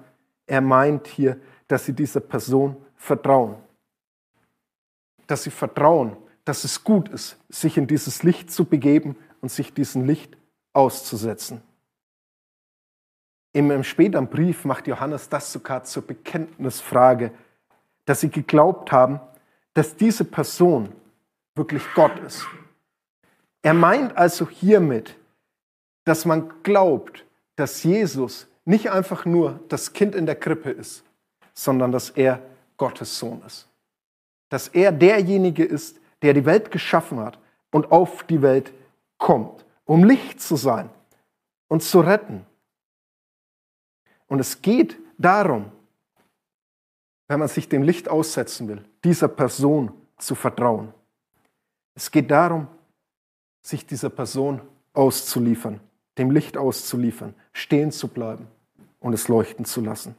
er 0.47 0.61
meint 0.61 1.05
hier, 1.05 1.35
dass 1.67 1.85
sie 1.85 1.93
dieser 1.93 2.21
Person 2.21 2.77
vertrauen. 2.95 3.55
Dass 5.27 5.43
sie 5.43 5.51
vertrauen, 5.51 6.15
dass 6.45 6.63
es 6.63 6.83
gut 6.83 7.09
ist, 7.09 7.37
sich 7.49 7.77
in 7.77 7.87
dieses 7.87 8.23
Licht 8.23 8.51
zu 8.51 8.65
begeben 8.65 9.15
und 9.41 9.49
sich 9.49 9.73
diesem 9.73 10.05
Licht 10.05 10.37
auszusetzen. 10.73 11.61
Im 13.53 13.83
späteren 13.83 14.27
Brief 14.27 14.63
macht 14.63 14.87
Johannes 14.87 15.27
das 15.27 15.51
sogar 15.51 15.83
zur 15.83 16.03
Bekenntnisfrage, 16.03 17.31
dass 18.05 18.21
sie 18.21 18.29
geglaubt 18.29 18.91
haben, 18.91 19.19
dass 19.73 19.95
diese 19.95 20.23
Person 20.23 20.93
wirklich 21.55 21.83
Gott 21.93 22.17
ist. 22.19 22.45
Er 23.61 23.73
meint 23.73 24.17
also 24.17 24.49
hiermit, 24.49 25.17
dass 26.05 26.25
man 26.25 26.51
glaubt, 26.63 27.25
dass 27.55 27.83
Jesus 27.83 28.47
nicht 28.65 28.89
einfach 28.89 29.25
nur 29.25 29.59
das 29.67 29.93
Kind 29.93 30.15
in 30.15 30.25
der 30.25 30.35
Krippe 30.35 30.71
ist, 30.71 31.03
sondern 31.53 31.91
dass 31.91 32.09
er 32.09 32.41
Gottes 32.77 33.19
Sohn 33.19 33.41
ist. 33.45 33.67
Dass 34.49 34.67
er 34.69 34.91
derjenige 34.91 35.63
ist, 35.63 36.00
der 36.21 36.33
die 36.33 36.45
Welt 36.45 36.71
geschaffen 36.71 37.19
hat 37.19 37.39
und 37.71 37.91
auf 37.91 38.23
die 38.23 38.41
Welt 38.41 38.73
kommt, 39.17 39.65
um 39.85 40.03
Licht 40.03 40.41
zu 40.41 40.55
sein 40.55 40.89
und 41.67 41.83
zu 41.83 42.01
retten. 42.01 42.45
Und 44.27 44.39
es 44.39 44.61
geht 44.61 44.97
darum, 45.17 45.71
wenn 47.27 47.39
man 47.39 47.47
sich 47.47 47.69
dem 47.69 47.83
Licht 47.83 48.09
aussetzen 48.09 48.67
will, 48.67 48.83
dieser 49.03 49.27
Person 49.27 49.93
zu 50.17 50.35
vertrauen. 50.35 50.93
Es 51.95 52.11
geht 52.11 52.29
darum, 52.29 52.67
sich 53.61 53.85
dieser 53.85 54.09
Person 54.09 54.61
auszuliefern, 54.93 55.79
dem 56.17 56.31
Licht 56.31 56.57
auszuliefern, 56.57 57.33
stehen 57.53 57.91
zu 57.91 58.07
bleiben 58.07 58.47
und 58.99 59.13
es 59.13 59.27
leuchten 59.27 59.65
zu 59.65 59.81
lassen. 59.81 60.15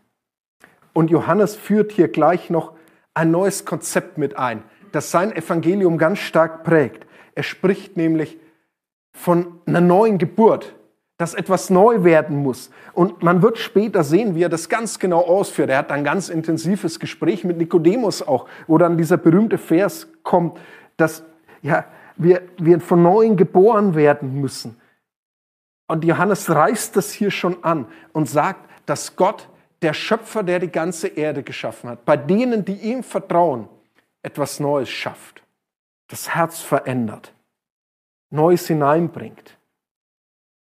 Und 0.92 1.10
Johannes 1.10 1.56
führt 1.56 1.92
hier 1.92 2.08
gleich 2.08 2.50
noch 2.50 2.74
ein 3.14 3.30
neues 3.30 3.64
Konzept 3.64 4.18
mit 4.18 4.36
ein, 4.36 4.62
das 4.92 5.11
sein 5.11 5.35
Evangelium 5.35 5.98
ganz 5.98 6.18
stark 6.18 6.64
prägt. 6.64 7.07
Er 7.35 7.42
spricht 7.42 7.96
nämlich 7.96 8.38
von 9.12 9.61
einer 9.66 9.81
neuen 9.81 10.18
Geburt, 10.18 10.74
dass 11.18 11.35
etwas 11.35 11.70
neu 11.70 12.05
werden 12.05 12.37
muss. 12.37 12.70
Und 12.94 13.22
man 13.22 13.42
wird 13.42 13.59
später 13.59 14.02
sehen, 14.02 14.35
wie 14.35 14.42
er 14.42 14.48
das 14.48 14.68
ganz 14.68 14.98
genau 14.98 15.20
ausführt. 15.20 15.70
Er 15.70 15.78
hat 15.78 15.92
ein 15.92 16.05
ganz 16.05 16.28
intensives 16.28 16.98
Gespräch 16.98 17.44
mit 17.44 17.59
Nikodemus 17.59 18.26
auch, 18.26 18.46
wo 18.66 18.78
dann 18.78 18.96
dieser 18.96 19.18
berühmte 19.18 19.59
Vers 19.59 20.09
kommt, 20.22 20.59
dass 20.96 21.22
ja, 21.62 21.85
wir, 22.16 22.42
wir 22.59 22.81
von 22.81 23.02
neuem 23.02 23.37
geboren 23.37 23.94
werden 23.94 24.40
müssen. 24.40 24.81
Und 25.87 26.05
Johannes 26.05 26.50
reißt 26.50 26.96
das 26.96 27.12
hier 27.12 27.31
schon 27.31 27.62
an 27.62 27.87
und 28.12 28.28
sagt, 28.28 28.68
dass 28.87 29.14
Gott, 29.14 29.48
der 29.83 29.94
Schöpfer, 29.94 30.42
der 30.42 30.59
die 30.59 30.70
ganze 30.70 31.09
Erde 31.09 31.42
geschaffen 31.42 31.90
hat, 31.90 32.05
bei 32.05 32.16
denen, 32.16 32.64
die 32.64 32.74
ihm 32.74 33.02
vertrauen, 33.02 33.68
etwas 34.22 34.61
Neues 34.61 34.88
schafft, 34.88 35.42
das 36.08 36.35
Herz 36.35 36.61
verändert, 36.61 37.32
Neues 38.30 38.66
hineinbringt. 38.66 39.58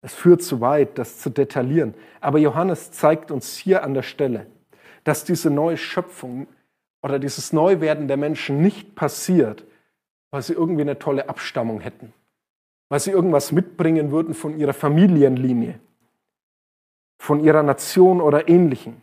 Es 0.03 0.15
führt 0.15 0.43
zu 0.43 0.61
weit, 0.61 0.97
das 0.97 1.19
zu 1.19 1.29
detaillieren. 1.29 1.95
Aber 2.21 2.39
Johannes 2.39 2.91
zeigt 2.91 3.31
uns 3.31 3.57
hier 3.57 3.85
an 3.85 3.93
der 3.93 4.03
Stelle, 4.03 4.47
dass 5.05 5.25
diese 5.25 5.51
neue 5.51 5.77
Schöpfung 5.77 6.47
oder 7.03 7.19
dieses 7.19 7.53
Neuwerden 7.53 8.09
der 8.09 8.17
Menschen 8.17 8.63
nicht 8.63 8.95
passiert, 8.95 9.65
weil 10.31 10.43
sie 10.43 10.55
irgendwie 10.55 10.83
eine 10.83 10.99
tolle 10.99 11.29
Abstammung 11.29 11.81
hätten, 11.81 12.13
weil 12.89 13.01
sie 13.01 13.11
irgendwas 13.11 13.53
mitbringen 13.53 14.11
würden 14.11 14.35
von 14.35 14.59
ihrer 14.59 14.73
Familienlinie, 14.73 15.79
von 17.19 17.41
ihrer 17.41 17.63
Nation 17.63 18.21
oder 18.21 18.49
ähnlichem, 18.49 19.03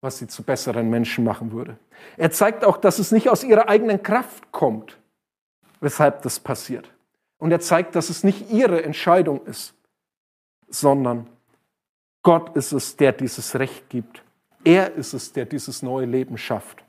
was 0.00 0.18
sie 0.18 0.28
zu 0.28 0.42
besseren 0.42 0.88
Menschen 0.90 1.24
machen 1.24 1.52
würde. 1.52 1.76
Er 2.16 2.30
zeigt 2.30 2.64
auch, 2.64 2.76
dass 2.76 2.98
es 2.98 3.10
nicht 3.10 3.28
aus 3.28 3.42
ihrer 3.42 3.68
eigenen 3.68 4.02
Kraft 4.02 4.52
kommt, 4.52 4.96
weshalb 5.80 6.22
das 6.22 6.38
passiert. 6.38 6.92
Und 7.38 7.50
er 7.50 7.60
zeigt, 7.60 7.94
dass 7.94 8.10
es 8.10 8.24
nicht 8.24 8.50
ihre 8.50 8.82
Entscheidung 8.82 9.44
ist, 9.46 9.74
sondern 10.68 11.28
Gott 12.22 12.56
ist 12.56 12.72
es, 12.72 12.96
der 12.96 13.12
dieses 13.12 13.58
Recht 13.58 13.88
gibt. 13.88 14.22
Er 14.64 14.94
ist 14.94 15.14
es, 15.14 15.32
der 15.32 15.46
dieses 15.46 15.82
neue 15.82 16.06
Leben 16.06 16.36
schafft. 16.36 16.84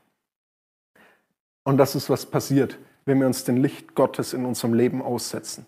Und 1.63 1.77
das 1.77 1.95
ist, 1.95 2.09
was 2.09 2.25
passiert, 2.25 2.77
wenn 3.05 3.19
wir 3.19 3.27
uns 3.27 3.43
dem 3.43 3.57
Licht 3.57 3.95
Gottes 3.95 4.33
in 4.33 4.45
unserem 4.45 4.73
Leben 4.73 5.01
aussetzen. 5.01 5.65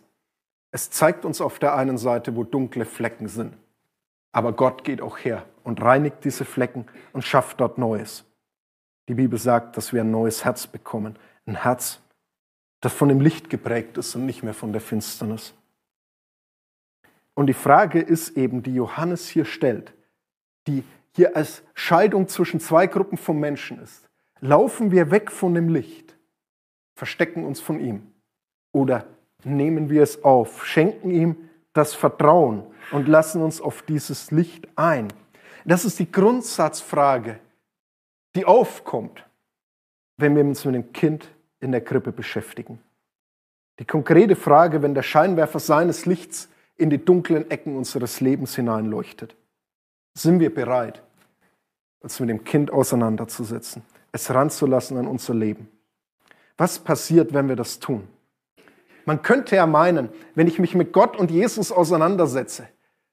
Es 0.72 0.90
zeigt 0.90 1.26
uns 1.26 1.42
auf 1.42 1.60
der 1.60 1.76
einen 1.76 1.98
Seite, 1.98 2.36
wo 2.36 2.44
dunkle 2.44 2.86
Flecken 2.86 3.28
sind. 3.28 3.56
Aber 4.32 4.54
Gott 4.54 4.84
geht 4.84 5.02
auch 5.02 5.18
her 5.18 5.46
und 5.64 5.82
reinigt 5.82 6.24
diese 6.24 6.46
Flecken 6.46 6.86
und 7.14 7.24
schafft 7.24 7.60
dort 7.60 7.78
Neues. 7.78 8.26
Die 9.08 9.16
Bibel 9.16 9.38
sagt, 9.38 9.78
dass 9.78 9.94
wir 9.94 10.02
ein 10.02 10.12
neues 10.12 10.46
Herz 10.46 10.68
bekommen. 10.68 11.18
Ein 11.46 11.64
Herz, 11.64 12.02
das 12.82 12.94
von 12.94 13.10
dem 13.10 13.20
Licht 13.20 13.50
geprägt 13.50 13.98
ist 13.98 14.16
und 14.16 14.26
nicht 14.26 14.44
mehr 14.44 14.54
von 14.54 14.72
der 14.72 14.82
Finsternis. 14.82 15.54
Und 17.34 17.48
die 17.48 17.54
Frage 17.54 18.00
ist 18.00 18.38
eben, 18.38 18.64
die 18.64 18.76
Johannes 18.76 19.28
hier 19.28 19.46
stellt, 19.46 19.94
die 20.68 20.84
hier 21.14 21.36
als 21.36 21.64
Scheidung 21.74 22.28
zwischen 22.28 22.60
zwei 22.60 22.88
Gruppen 22.88 23.18
von 23.18 23.40
Menschen 23.40 23.80
ist. 23.80 24.10
Laufen 24.40 24.92
wir 24.92 25.12
weg 25.12 25.32
von 25.32 25.54
dem 25.54 25.70
Licht, 25.70 26.18
verstecken 26.96 27.46
uns 27.46 27.60
von 27.60 27.80
ihm 27.80 28.12
oder 28.72 29.06
nehmen 29.44 29.90
wir 29.90 30.04
es 30.04 30.24
auf, 30.24 30.66
schenken 30.66 31.12
ihm 31.12 31.50
das 31.74 31.94
Vertrauen 31.94 32.64
und 32.92 33.08
lassen 33.08 33.42
uns 33.42 33.62
auf 33.62 33.82
dieses 33.84 34.32
Licht 34.32 34.68
ein? 34.76 35.08
Das 35.66 35.86
ist 35.86 36.00
die 36.00 36.12
Grundsatzfrage, 36.12 37.40
die 38.36 38.46
aufkommt, 38.46 39.26
wenn 40.18 40.36
wir 40.36 40.44
uns 40.44 40.66
mit 40.66 40.76
dem 40.76 40.94
Kind 40.94 41.30
in 41.60 41.72
der 41.72 41.82
Krippe 41.82 42.12
beschäftigen. 42.12 42.80
Die 43.80 43.86
konkrete 43.86 44.36
Frage, 44.36 44.82
wenn 44.82 44.94
der 44.94 45.04
Scheinwerfer 45.04 45.60
seines 45.60 46.06
Lichts 46.06 46.50
in 46.78 46.90
die 46.90 47.04
dunklen 47.04 47.50
Ecken 47.52 47.76
unseres 47.78 48.22
Lebens 48.22 48.56
hineinleuchtet. 48.56 49.36
Sind 50.14 50.40
wir 50.40 50.54
bereit, 50.54 51.02
uns 52.00 52.20
mit 52.20 52.30
dem 52.30 52.44
Kind 52.44 52.72
auseinanderzusetzen, 52.72 53.84
es 54.12 54.34
ranzulassen 54.34 54.98
an 54.98 55.08
unser 55.08 55.34
Leben? 55.34 55.70
Was 56.58 56.80
passiert, 56.80 57.34
wenn 57.34 57.48
wir 57.48 57.56
das 57.56 57.80
tun? 57.80 58.08
Man 59.06 59.22
könnte 59.22 59.56
ja 59.56 59.66
meinen, 59.66 60.10
wenn 60.36 60.48
ich 60.48 60.60
mich 60.60 60.76
mit 60.76 60.94
Gott 60.94 61.18
und 61.18 61.32
Jesus 61.32 61.72
auseinandersetze, 61.72 62.68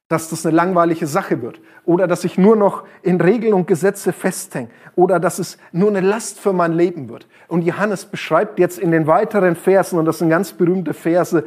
dass 0.08 0.30
das 0.30 0.46
eine 0.46 0.56
langweilige 0.56 1.06
Sache 1.06 1.42
wird 1.42 1.60
oder 1.84 2.06
dass 2.06 2.24
ich 2.24 2.38
nur 2.38 2.56
noch 2.56 2.84
in 3.02 3.20
Regeln 3.20 3.52
und 3.52 3.66
Gesetze 3.66 4.12
festhänge 4.12 4.70
oder 4.96 5.20
dass 5.20 5.38
es 5.38 5.58
nur 5.72 5.90
eine 5.90 6.00
Last 6.00 6.40
für 6.40 6.52
mein 6.52 6.72
Leben 6.72 7.08
wird. 7.08 7.26
Und 7.46 7.62
Johannes 7.62 8.06
beschreibt 8.06 8.58
jetzt 8.58 8.78
in 8.78 8.90
den 8.90 9.06
weiteren 9.06 9.54
Versen, 9.54 9.98
und 9.98 10.06
das 10.06 10.18
sind 10.18 10.30
ganz 10.30 10.52
berühmte 10.52 10.94
Verse, 10.94 11.44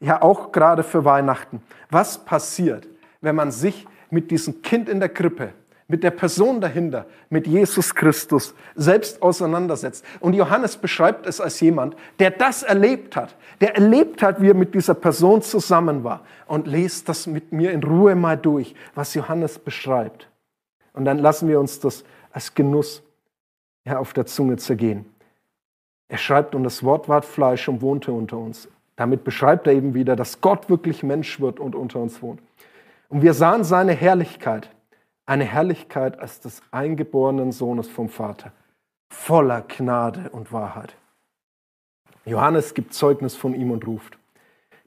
ja 0.00 0.22
auch 0.22 0.52
gerade 0.52 0.82
für 0.82 1.04
Weihnachten. 1.04 1.60
Was 1.90 2.18
passiert, 2.18 2.86
wenn 3.20 3.34
man 3.34 3.50
sich 3.50 3.86
mit 4.10 4.30
diesem 4.30 4.62
Kind 4.62 4.88
in 4.88 5.00
der 5.00 5.08
Krippe, 5.08 5.50
mit 5.86 6.02
der 6.02 6.10
Person 6.10 6.60
dahinter, 6.60 7.06
mit 7.30 7.46
Jesus 7.46 7.94
Christus 7.94 8.54
selbst 8.74 9.20
auseinandersetzt? 9.22 10.04
Und 10.20 10.34
Johannes 10.34 10.76
beschreibt 10.76 11.26
es 11.26 11.40
als 11.40 11.60
jemand, 11.60 11.96
der 12.18 12.30
das 12.30 12.62
erlebt 12.62 13.16
hat, 13.16 13.36
der 13.60 13.74
erlebt 13.74 14.22
hat, 14.22 14.40
wie 14.40 14.48
er 14.48 14.54
mit 14.54 14.74
dieser 14.74 14.94
Person 14.94 15.42
zusammen 15.42 16.04
war. 16.04 16.22
Und 16.46 16.66
lest 16.66 17.08
das 17.08 17.26
mit 17.26 17.52
mir 17.52 17.72
in 17.72 17.82
Ruhe 17.82 18.14
mal 18.14 18.36
durch, 18.36 18.74
was 18.94 19.14
Johannes 19.14 19.58
beschreibt. 19.58 20.28
Und 20.92 21.04
dann 21.04 21.18
lassen 21.18 21.48
wir 21.48 21.60
uns 21.60 21.80
das 21.80 22.04
als 22.32 22.54
Genuss 22.54 23.02
ja, 23.84 23.98
auf 23.98 24.12
der 24.12 24.26
Zunge 24.26 24.56
zergehen. 24.56 25.06
Er 26.08 26.18
schreibt, 26.18 26.54
und 26.54 26.64
das 26.64 26.82
Wort 26.84 27.08
ward 27.08 27.24
Fleisch 27.24 27.68
und 27.68 27.82
wohnte 27.82 28.12
unter 28.12 28.38
uns. 28.38 28.68
Damit 28.96 29.24
beschreibt 29.24 29.66
er 29.66 29.72
eben 29.72 29.94
wieder, 29.94 30.16
dass 30.16 30.40
Gott 30.40 30.68
wirklich 30.68 31.02
Mensch 31.02 31.40
wird 31.40 31.58
und 31.58 31.74
unter 31.74 31.98
uns 31.98 32.22
wohnt. 32.22 32.40
Und 33.08 33.22
wir 33.22 33.34
sahen 33.34 33.64
seine 33.64 33.92
Herrlichkeit, 33.92 34.70
eine 35.26 35.44
Herrlichkeit 35.44 36.18
als 36.18 36.40
des 36.40 36.62
eingeborenen 36.70 37.52
Sohnes 37.52 37.88
vom 37.88 38.08
Vater, 38.08 38.52
voller 39.10 39.62
Gnade 39.62 40.30
und 40.30 40.52
Wahrheit. 40.52 40.96
Johannes 42.24 42.74
gibt 42.74 42.94
Zeugnis 42.94 43.34
von 43.36 43.54
ihm 43.54 43.70
und 43.70 43.86
ruft, 43.86 44.18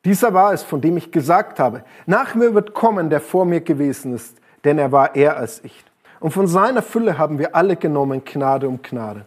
dieser 0.08 0.34
war 0.34 0.54
es, 0.54 0.64
von 0.64 0.80
dem 0.80 0.96
ich 0.96 1.12
gesagt 1.12 1.60
habe, 1.60 1.84
nach 2.06 2.34
mir 2.34 2.54
wird 2.54 2.74
kommen, 2.74 3.10
der 3.10 3.20
vor 3.20 3.46
mir 3.46 3.60
gewesen 3.60 4.14
ist, 4.14 4.38
denn 4.64 4.78
er 4.78 4.94
war 4.94 5.16
eher 5.16 5.36
als 5.36 5.62
ich. 5.66 5.84
Und 6.22 6.32
von 6.32 6.48
seiner 6.48 6.82
Fülle 6.82 7.18
haben 7.18 7.40
wir 7.40 7.56
alle 7.56 7.76
genommen, 7.76 8.24
Gnade 8.24 8.70
um 8.70 8.82
Gnade. 8.82 9.26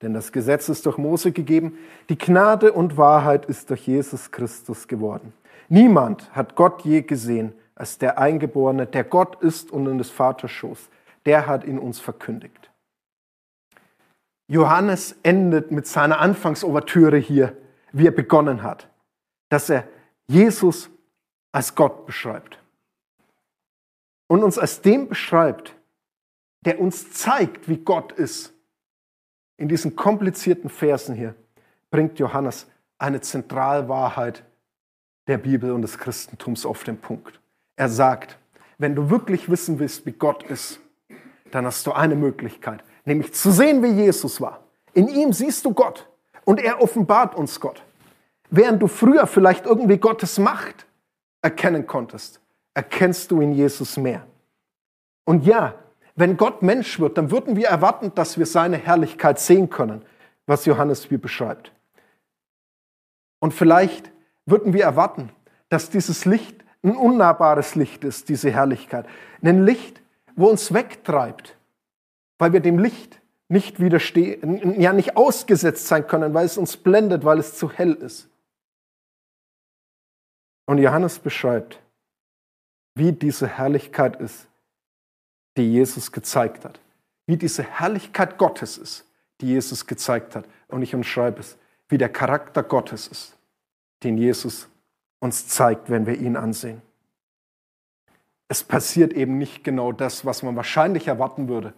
Denn 0.00 0.14
das 0.14 0.32
Gesetz 0.32 0.70
ist 0.70 0.86
durch 0.86 0.96
Mose 0.96 1.32
gegeben, 1.32 1.76
die 2.08 2.16
Gnade 2.16 2.72
und 2.72 2.96
Wahrheit 2.96 3.44
ist 3.44 3.68
durch 3.68 3.86
Jesus 3.86 4.30
Christus 4.30 4.88
geworden. 4.88 5.34
Niemand 5.68 6.30
hat 6.34 6.56
Gott 6.56 6.82
je 6.84 7.02
gesehen 7.02 7.52
als 7.74 7.98
der 7.98 8.18
Eingeborene, 8.18 8.86
der 8.86 9.04
Gott 9.04 9.42
ist 9.42 9.70
und 9.70 9.86
in 9.86 9.98
des 9.98 10.10
Vaters 10.10 10.50
Schoß. 10.50 10.90
Der 11.26 11.46
hat 11.46 11.64
ihn 11.64 11.78
uns 11.78 11.98
verkündigt. 11.98 12.70
Johannes 14.46 15.16
endet 15.22 15.70
mit 15.70 15.86
seiner 15.86 16.20
Anfangsovertüre 16.20 17.16
hier, 17.16 17.56
wie 17.92 18.06
er 18.06 18.12
begonnen 18.12 18.62
hat, 18.62 18.88
dass 19.48 19.70
er 19.70 19.88
Jesus 20.26 20.90
als 21.52 21.74
Gott 21.74 22.06
beschreibt 22.06 22.58
und 24.28 24.42
uns 24.42 24.58
als 24.58 24.82
dem 24.82 25.08
beschreibt, 25.08 25.74
der 26.64 26.80
uns 26.80 27.12
zeigt, 27.12 27.68
wie 27.68 27.78
Gott 27.78 28.12
ist 28.12 28.54
in 29.56 29.68
diesen 29.68 29.96
komplizierten 29.96 30.68
Versen 30.68 31.14
hier 31.14 31.34
bringt 31.90 32.18
Johannes 32.18 32.66
eine 32.98 33.20
Zentralwahrheit 33.20 34.44
der 35.28 35.38
Bibel 35.38 35.70
und 35.72 35.82
des 35.82 35.96
Christentums 35.96 36.66
auf 36.66 36.82
den 36.84 36.98
Punkt. 36.98 37.40
Er 37.76 37.88
sagt, 37.88 38.38
wenn 38.78 38.94
du 38.94 39.10
wirklich 39.10 39.50
wissen 39.50 39.78
willst, 39.78 40.06
wie 40.06 40.12
Gott 40.12 40.42
ist, 40.44 40.80
dann 41.50 41.66
hast 41.66 41.86
du 41.86 41.92
eine 41.92 42.16
Möglichkeit, 42.16 42.82
nämlich 43.04 43.32
zu 43.34 43.50
sehen, 43.50 43.82
wie 43.82 44.02
Jesus 44.02 44.40
war. 44.40 44.64
In 44.92 45.08
ihm 45.08 45.32
siehst 45.32 45.64
du 45.64 45.72
Gott 45.72 46.08
und 46.44 46.60
er 46.60 46.82
offenbart 46.82 47.34
uns 47.34 47.60
Gott. 47.60 47.82
Während 48.50 48.82
du 48.82 48.86
früher 48.86 49.26
vielleicht 49.26 49.66
irgendwie 49.66 49.98
Gottes 49.98 50.38
Macht 50.38 50.86
erkennen 51.42 51.86
konntest, 51.86 52.40
erkennst 52.74 53.30
du 53.30 53.40
in 53.40 53.52
Jesus 53.52 53.96
mehr. 53.96 54.26
Und 55.24 55.44
ja, 55.44 55.74
wenn 56.16 56.36
Gott 56.36 56.62
Mensch 56.62 57.00
wird, 57.00 57.18
dann 57.18 57.30
würden 57.30 57.56
wir 57.56 57.68
erwarten, 57.68 58.12
dass 58.14 58.38
wir 58.38 58.46
seine 58.46 58.76
Herrlichkeit 58.76 59.38
sehen 59.40 59.70
können, 59.70 60.02
was 60.46 60.64
Johannes 60.64 61.04
hier 61.04 61.20
beschreibt. 61.20 61.72
Und 63.40 63.52
vielleicht 63.52 64.12
würden 64.46 64.72
wir 64.72 64.84
erwarten, 64.84 65.30
dass 65.68 65.90
dieses 65.90 66.24
Licht 66.24 66.63
ein 66.84 66.96
unnahbares 66.96 67.74
Licht 67.74 68.04
ist, 68.04 68.28
diese 68.28 68.50
Herrlichkeit. 68.50 69.06
Ein 69.42 69.64
Licht, 69.64 70.02
wo 70.36 70.48
uns 70.48 70.72
wegtreibt, 70.72 71.56
weil 72.38 72.52
wir 72.52 72.60
dem 72.60 72.78
Licht 72.78 73.20
nicht 73.48 73.80
widerstehen, 73.80 74.80
ja 74.80 74.92
nicht 74.92 75.16
ausgesetzt 75.16 75.86
sein 75.86 76.06
können, 76.06 76.34
weil 76.34 76.46
es 76.46 76.58
uns 76.58 76.76
blendet, 76.76 77.24
weil 77.24 77.38
es 77.38 77.56
zu 77.56 77.70
hell 77.70 77.94
ist. 77.94 78.28
Und 80.66 80.78
Johannes 80.78 81.18
beschreibt, 81.18 81.80
wie 82.94 83.12
diese 83.12 83.46
Herrlichkeit 83.46 84.20
ist, 84.20 84.46
die 85.56 85.70
Jesus 85.72 86.12
gezeigt 86.12 86.64
hat. 86.64 86.80
Wie 87.26 87.36
diese 87.36 87.62
Herrlichkeit 87.62 88.38
Gottes 88.38 88.78
ist, 88.78 89.06
die 89.40 89.48
Jesus 89.48 89.86
gezeigt 89.86 90.36
hat. 90.36 90.46
Und 90.68 90.82
ich 90.82 90.94
umschreibe 90.94 91.40
es, 91.40 91.56
wie 91.88 91.98
der 91.98 92.08
Charakter 92.08 92.62
Gottes 92.62 93.08
ist, 93.08 93.36
den 94.02 94.16
Jesus 94.16 94.68
uns 95.24 95.48
zeigt, 95.48 95.88
wenn 95.88 96.06
wir 96.06 96.18
ihn 96.18 96.36
ansehen. 96.36 96.82
Es 98.46 98.62
passiert 98.62 99.14
eben 99.14 99.38
nicht 99.38 99.64
genau 99.64 99.90
das, 99.90 100.26
was 100.26 100.42
man 100.42 100.54
wahrscheinlich 100.54 101.08
erwarten 101.08 101.48
würde, 101.48 101.72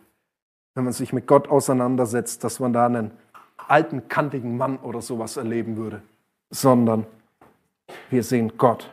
wenn 0.74 0.82
man 0.82 0.92
sich 0.92 1.12
mit 1.12 1.28
Gott 1.28 1.46
auseinandersetzt, 1.46 2.42
dass 2.42 2.59
man 2.59 2.72
da 2.72 2.87
einen 2.87 3.12
alten, 3.68 4.09
kantigen 4.09 4.56
Mann 4.56 4.78
oder 4.78 5.00
sowas 5.00 5.37
erleben 5.37 5.76
würde, 5.76 6.02
sondern 6.50 7.06
wir 8.11 8.24
sehen 8.24 8.59
Gott 8.59 8.92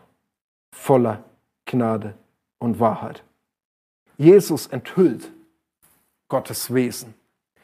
voller 0.72 1.24
Gnade 1.66 2.14
und 2.60 2.80
Wahrheit. 2.80 3.24
Jesus 4.18 4.68
enthüllt 4.68 5.32
Gottes 6.30 6.72
Wesen. 6.72 7.16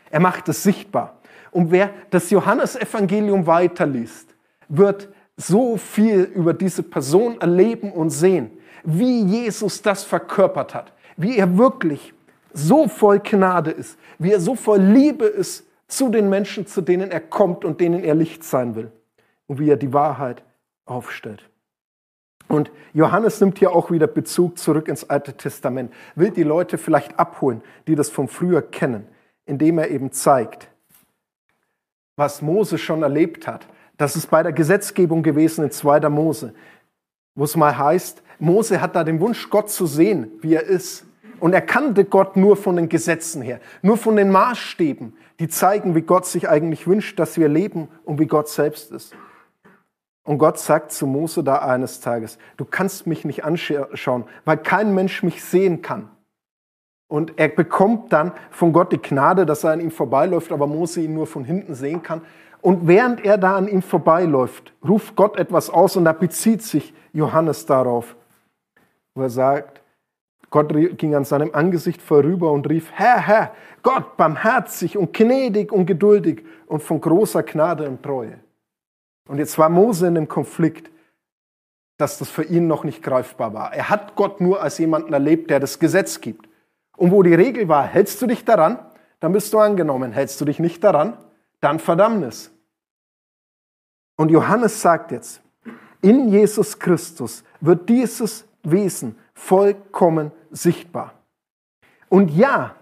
Er 0.09 0.19
macht 0.19 0.49
es 0.49 0.63
sichtbar. 0.63 1.19
Und 1.51 1.69
wer 1.69 1.93
das 2.09 2.31
Johannesevangelium 2.31 3.45
weiterliest, 3.45 4.33
wird 4.67 5.09
so 5.39 5.77
viel 5.77 6.23
über 6.23 6.53
diese 6.53 6.83
Person 6.83 7.39
erleben 7.39 7.93
und 7.93 8.09
sehen, 8.09 8.51
wie 8.83 9.23
Jesus 9.23 9.81
das 9.81 10.03
verkörpert 10.03 10.75
hat, 10.75 10.91
wie 11.15 11.37
er 11.37 11.57
wirklich 11.57 12.13
so 12.51 12.87
voll 12.87 13.19
Gnade 13.19 13.71
ist, 13.71 13.97
wie 14.17 14.33
er 14.33 14.41
so 14.41 14.55
voll 14.55 14.79
Liebe 14.79 15.25
ist 15.25 15.65
zu 15.87 16.09
den 16.09 16.29
Menschen, 16.29 16.67
zu 16.67 16.81
denen 16.81 17.09
er 17.09 17.21
kommt 17.21 17.63
und 17.63 17.79
denen 17.79 18.03
er 18.03 18.15
Licht 18.15 18.43
sein 18.43 18.75
will 18.75 18.91
und 19.47 19.59
wie 19.59 19.69
er 19.69 19.77
die 19.77 19.93
Wahrheit 19.93 20.43
aufstellt. 20.85 21.49
Und 22.49 22.69
Johannes 22.93 23.39
nimmt 23.39 23.59
hier 23.59 23.71
auch 23.71 23.91
wieder 23.91 24.07
Bezug 24.07 24.57
zurück 24.57 24.89
ins 24.89 25.09
Alte 25.09 25.33
Testament, 25.33 25.93
will 26.15 26.31
die 26.31 26.43
Leute 26.43 26.77
vielleicht 26.77 27.17
abholen, 27.17 27.61
die 27.87 27.95
das 27.95 28.09
von 28.09 28.27
früher 28.27 28.61
kennen, 28.61 29.07
indem 29.45 29.77
er 29.77 29.89
eben 29.89 30.11
zeigt, 30.11 30.67
was 32.17 32.41
Mose 32.41 32.77
schon 32.77 33.03
erlebt 33.03 33.47
hat. 33.47 33.67
Das 33.99 34.15
ist 34.15 34.27
bei 34.31 34.43
der 34.43 34.53
Gesetzgebung 34.53 35.23
gewesen 35.23 35.65
in 35.65 35.71
2. 35.71 36.07
Mose, 36.07 36.53
wo 37.35 37.43
es 37.43 37.57
mal 37.57 37.77
heißt, 37.77 38.23
Mose 38.39 38.79
hat 38.79 38.95
da 38.95 39.03
den 39.03 39.19
Wunsch, 39.19 39.49
Gott 39.49 39.69
zu 39.69 39.85
sehen, 39.87 40.31
wie 40.39 40.53
er 40.53 40.63
ist. 40.63 41.05
Und 41.41 41.51
er 41.51 41.61
kannte 41.61 42.05
Gott 42.05 42.37
nur 42.37 42.55
von 42.55 42.77
den 42.77 42.87
Gesetzen 42.87 43.41
her, 43.41 43.59
nur 43.81 43.97
von 43.97 44.15
den 44.15 44.31
Maßstäben, 44.31 45.17
die 45.41 45.49
zeigen, 45.49 45.95
wie 45.95 46.01
Gott 46.01 46.25
sich 46.25 46.47
eigentlich 46.47 46.87
wünscht, 46.87 47.19
dass 47.19 47.37
wir 47.37 47.49
leben 47.49 47.89
und 48.05 48.19
wie 48.19 48.25
Gott 48.25 48.47
selbst 48.47 48.93
ist. 48.93 49.13
Und 50.23 50.37
Gott 50.37 50.59
sagt 50.59 50.93
zu 50.93 51.05
Mose 51.05 51.43
da 51.43 51.57
eines 51.57 51.99
Tages, 51.99 52.37
du 52.55 52.63
kannst 52.63 53.05
mich 53.05 53.25
nicht 53.25 53.43
anschauen, 53.43 54.23
weil 54.45 54.57
kein 54.57 54.95
Mensch 54.95 55.23
mich 55.23 55.43
sehen 55.43 55.81
kann. 55.81 56.09
Und 57.09 57.33
er 57.37 57.49
bekommt 57.49 58.13
dann 58.13 58.31
von 58.51 58.71
Gott 58.71 58.93
die 58.93 59.01
Gnade, 59.01 59.45
dass 59.45 59.65
er 59.65 59.71
an 59.71 59.81
ihm 59.81 59.91
vorbeiläuft, 59.91 60.53
aber 60.53 60.67
Mose 60.67 61.01
ihn 61.01 61.15
nur 61.15 61.27
von 61.27 61.43
hinten 61.43 61.73
sehen 61.73 62.01
kann. 62.01 62.21
Und 62.61 62.87
während 62.87 63.23
er 63.23 63.37
da 63.37 63.55
an 63.55 63.67
ihm 63.67 63.81
vorbeiläuft, 63.81 64.73
ruft 64.87 65.15
Gott 65.15 65.37
etwas 65.37 65.69
aus 65.69 65.95
und 65.95 66.05
da 66.05 66.13
bezieht 66.13 66.61
sich 66.61 66.93
Johannes 67.13 67.65
darauf, 67.65 68.15
wo 69.15 69.21
er 69.21 69.29
sagt, 69.29 69.81
Gott 70.49 70.73
ging 70.97 71.15
an 71.15 71.25
seinem 71.25 71.53
Angesicht 71.53 72.01
vorüber 72.01 72.51
und 72.51 72.67
rief, 72.67 72.91
Herr, 72.91 73.19
Herr, 73.19 73.51
Gott, 73.83 74.17
barmherzig 74.17 74.97
und 74.97 75.13
gnädig 75.13 75.71
und 75.71 75.85
geduldig 75.85 76.43
und 76.65 76.81
von 76.81 76.99
großer 76.99 77.43
Gnade 77.43 77.87
und 77.87 78.01
Treue. 78.03 78.39
Und 79.27 79.37
jetzt 79.37 79.57
war 79.59 79.69
Mose 79.69 80.07
in 80.07 80.15
dem 80.15 80.27
Konflikt, 80.27 80.91
dass 81.97 82.17
das 82.17 82.29
für 82.29 82.43
ihn 82.43 82.67
noch 82.67 82.83
nicht 82.83 83.03
greifbar 83.03 83.53
war. 83.53 83.73
Er 83.73 83.89
hat 83.89 84.15
Gott 84.15 84.41
nur 84.41 84.61
als 84.61 84.79
jemanden 84.79 85.13
erlebt, 85.13 85.49
der 85.49 85.59
das 85.59 85.79
Gesetz 85.79 86.19
gibt. 86.19 86.49
Und 86.97 87.11
wo 87.11 87.21
die 87.23 87.35
Regel 87.35 87.67
war, 87.67 87.85
hältst 87.85 88.21
du 88.21 88.27
dich 88.27 88.43
daran, 88.43 88.79
dann 89.19 89.33
bist 89.33 89.53
du 89.53 89.59
angenommen. 89.59 90.13
Hältst 90.13 90.41
du 90.41 90.45
dich 90.45 90.59
nicht 90.59 90.83
daran, 90.83 91.17
dann 91.61 91.79
Verdammnis. 91.79 92.51
Und 94.15 94.31
Johannes 94.31 94.81
sagt 94.81 95.11
jetzt, 95.11 95.41
in 96.01 96.29
Jesus 96.29 96.79
Christus 96.79 97.43
wird 97.61 97.87
dieses 97.89 98.45
Wesen 98.63 99.17
vollkommen 99.33 100.31
sichtbar. 100.51 101.13
Und 102.09 102.29
ja, 102.31 102.75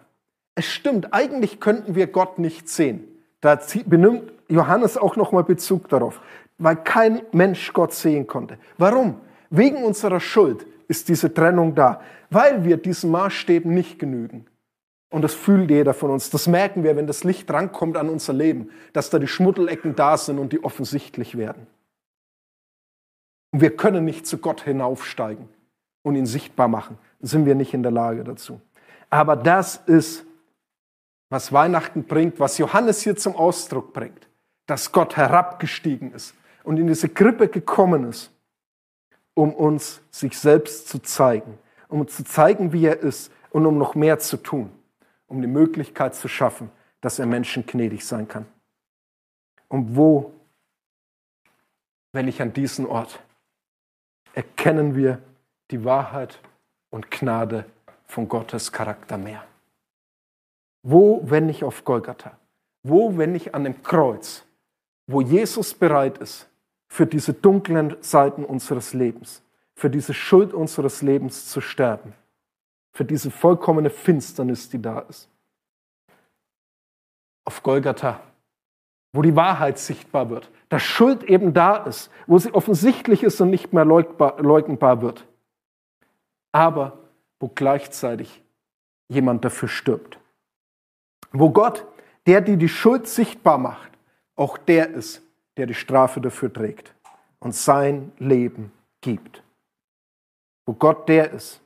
es 0.56 0.66
stimmt, 0.66 1.14
eigentlich 1.14 1.60
könnten 1.60 1.96
wir 1.96 2.08
Gott 2.08 2.40
nicht 2.40 2.70
sehen. 2.70 3.08
Da 3.42 3.60
benimmt 3.86 4.32
Johannes 4.48 4.98
auch 4.98 5.16
nochmal 5.16 5.44
Bezug 5.44 5.90
darauf, 5.90 6.20
weil 6.58 6.78
kein 6.78 7.22
Mensch 7.32 7.74
Gott 7.74 7.94
sehen 7.94 8.26
konnte. 8.26 8.58
Warum? 8.78 9.22
Wegen 9.50 9.84
unserer 9.84 10.20
Schuld 10.20 10.66
ist 10.88 11.10
diese 11.10 11.34
Trennung 11.34 11.76
da, 11.76 12.02
weil 12.30 12.64
wir 12.64 12.78
diesen 12.78 13.12
Maßstäben 13.12 13.74
nicht 13.74 14.00
genügen. 14.00 14.48
Und 15.10 15.22
das 15.22 15.34
fühlt 15.34 15.70
jeder 15.70 15.94
von 15.94 16.12
uns. 16.12 16.30
Das 16.30 16.48
merken 16.48 16.84
wir, 16.84 16.96
wenn 16.96 17.08
das 17.08 17.24
Licht 17.24 17.50
rankommt 17.50 17.96
an 17.98 18.10
unser 18.10 18.34
Leben, 18.34 18.72
dass 18.94 19.10
da 19.10 19.20
die 19.20 19.28
Schmuddelecken 19.28 19.96
da 19.96 20.18
sind 20.18 20.38
und 20.38 20.52
die 20.52 20.64
offensichtlich 20.64 21.38
werden. 21.38 21.68
Und 23.52 23.62
wir 23.62 23.76
können 23.76 24.04
nicht 24.04 24.28
zu 24.28 24.38
Gott 24.38 24.64
hinaufsteigen 24.64 25.48
und 26.04 26.16
ihn 26.16 26.26
sichtbar 26.26 26.68
machen. 26.68 26.98
Sind 27.22 27.46
wir 27.46 27.56
nicht 27.56 27.74
in 27.74 27.84
der 27.84 27.92
Lage 27.92 28.24
dazu. 28.24 28.60
Aber 29.10 29.38
das 29.38 29.78
ist, 29.86 30.26
was 31.30 31.54
Weihnachten 31.54 32.04
bringt, 32.04 32.40
was 32.40 32.58
Johannes 32.58 33.02
hier 33.02 33.16
zum 33.16 33.36
Ausdruck 33.36 33.94
bringt 33.94 34.28
dass 34.68 34.92
Gott 34.92 35.18
herabgestiegen 35.18 36.12
ist 36.12 36.36
und 36.64 36.78
in 36.78 36.88
diese 36.88 37.10
Krippe 37.10 37.48
gekommen 37.48 38.10
ist, 38.10 38.32
um 39.34 39.54
uns 39.54 40.02
sich 40.12 40.38
selbst 40.38 40.90
zu 40.90 41.00
zeigen, 41.00 41.58
um 41.88 42.02
uns 42.02 42.16
zu 42.16 42.24
zeigen, 42.24 42.74
wie 42.74 42.86
er 42.86 43.00
ist 43.00 43.32
und 43.50 43.66
um 43.66 43.78
noch 43.78 43.96
mehr 43.96 44.20
zu 44.20 44.38
tun, 44.38 44.70
um 45.28 45.42
die 45.42 45.48
Möglichkeit 45.48 46.16
zu 46.16 46.28
schaffen, 46.28 46.72
dass 47.02 47.20
er 47.20 47.26
Menschen 47.26 47.66
gnädig 47.66 48.06
sein 48.06 48.28
kann. 48.28 48.46
Und 49.68 49.96
wo, 49.96 50.34
wenn 52.14 52.28
ich 52.28 52.42
an 52.42 52.54
diesen 52.54 52.86
Ort, 52.86 53.20
erkennen 54.34 54.96
wir 54.96 55.22
die 55.72 55.84
Wahrheit 55.84 56.40
und 56.90 57.12
Gnade 57.12 57.66
von 58.06 58.28
Gottes 58.30 58.72
Charakter 58.72 59.18
mehr? 59.18 59.44
Wo, 60.84 61.22
wenn 61.30 61.48
nicht 61.48 61.64
auf 61.64 61.84
Golgatha? 61.84 62.38
Wo, 62.84 63.18
wenn 63.18 63.34
nicht 63.34 63.54
an 63.54 63.66
dem 63.66 63.84
Kreuz, 63.84 64.46
wo 65.06 65.22
Jesus 65.22 65.74
bereit 65.74 66.18
ist, 66.20 66.48
für 66.88 67.06
diese 67.06 67.34
dunklen 67.34 67.98
Seiten 68.02 68.46
unseres 68.46 68.94
Lebens, 68.94 69.42
für 69.76 69.90
diese 69.90 70.14
Schuld 70.14 70.54
unseres 70.54 71.02
Lebens 71.02 71.50
zu 71.50 71.60
sterben, 71.60 72.14
für 72.98 73.06
diese 73.06 73.30
vollkommene 73.30 73.92
Finsternis, 73.92 74.70
die 74.70 74.82
da 74.82 75.02
ist. 75.02 75.30
Auf 77.46 77.62
Golgatha, 77.62 78.20
wo 79.14 79.22
die 79.22 79.36
Wahrheit 79.36 79.78
sichtbar 79.78 80.32
wird, 80.32 80.50
dass 80.70 80.82
Schuld 80.82 81.22
eben 81.24 81.54
da 81.54 81.76
ist, 81.86 82.10
wo 82.26 82.40
sie 82.40 82.52
offensichtlich 82.52 83.22
ist 83.22 83.40
und 83.40 83.52
nicht 83.52 83.72
mehr 83.72 83.86
leugnbar 83.86 85.02
wird, 85.04 85.28
aber 86.52 86.98
wo 87.40 87.50
gleichzeitig 87.50 88.44
jemand 89.10 89.46
dafür 89.46 89.70
stirbt. 89.70 90.18
Wo 91.32 91.52
Gott, 91.52 91.86
der 92.26 92.42
die 92.42 92.58
die 92.58 92.68
Schuld 92.68 93.08
sichtbar 93.08 93.60
macht, 93.60 93.92
auch 94.36 94.58
der 94.58 94.90
ist, 94.90 95.22
der 95.56 95.68
die 95.68 95.76
Strafe 95.76 96.20
dafür 96.20 96.52
trägt 96.52 96.96
und 97.38 97.54
sein 97.54 98.12
Leben 98.18 98.72
gibt. 99.02 99.44
Wo 100.66 100.74
Gott 100.74 101.08
der 101.08 101.30
ist, 101.32 101.62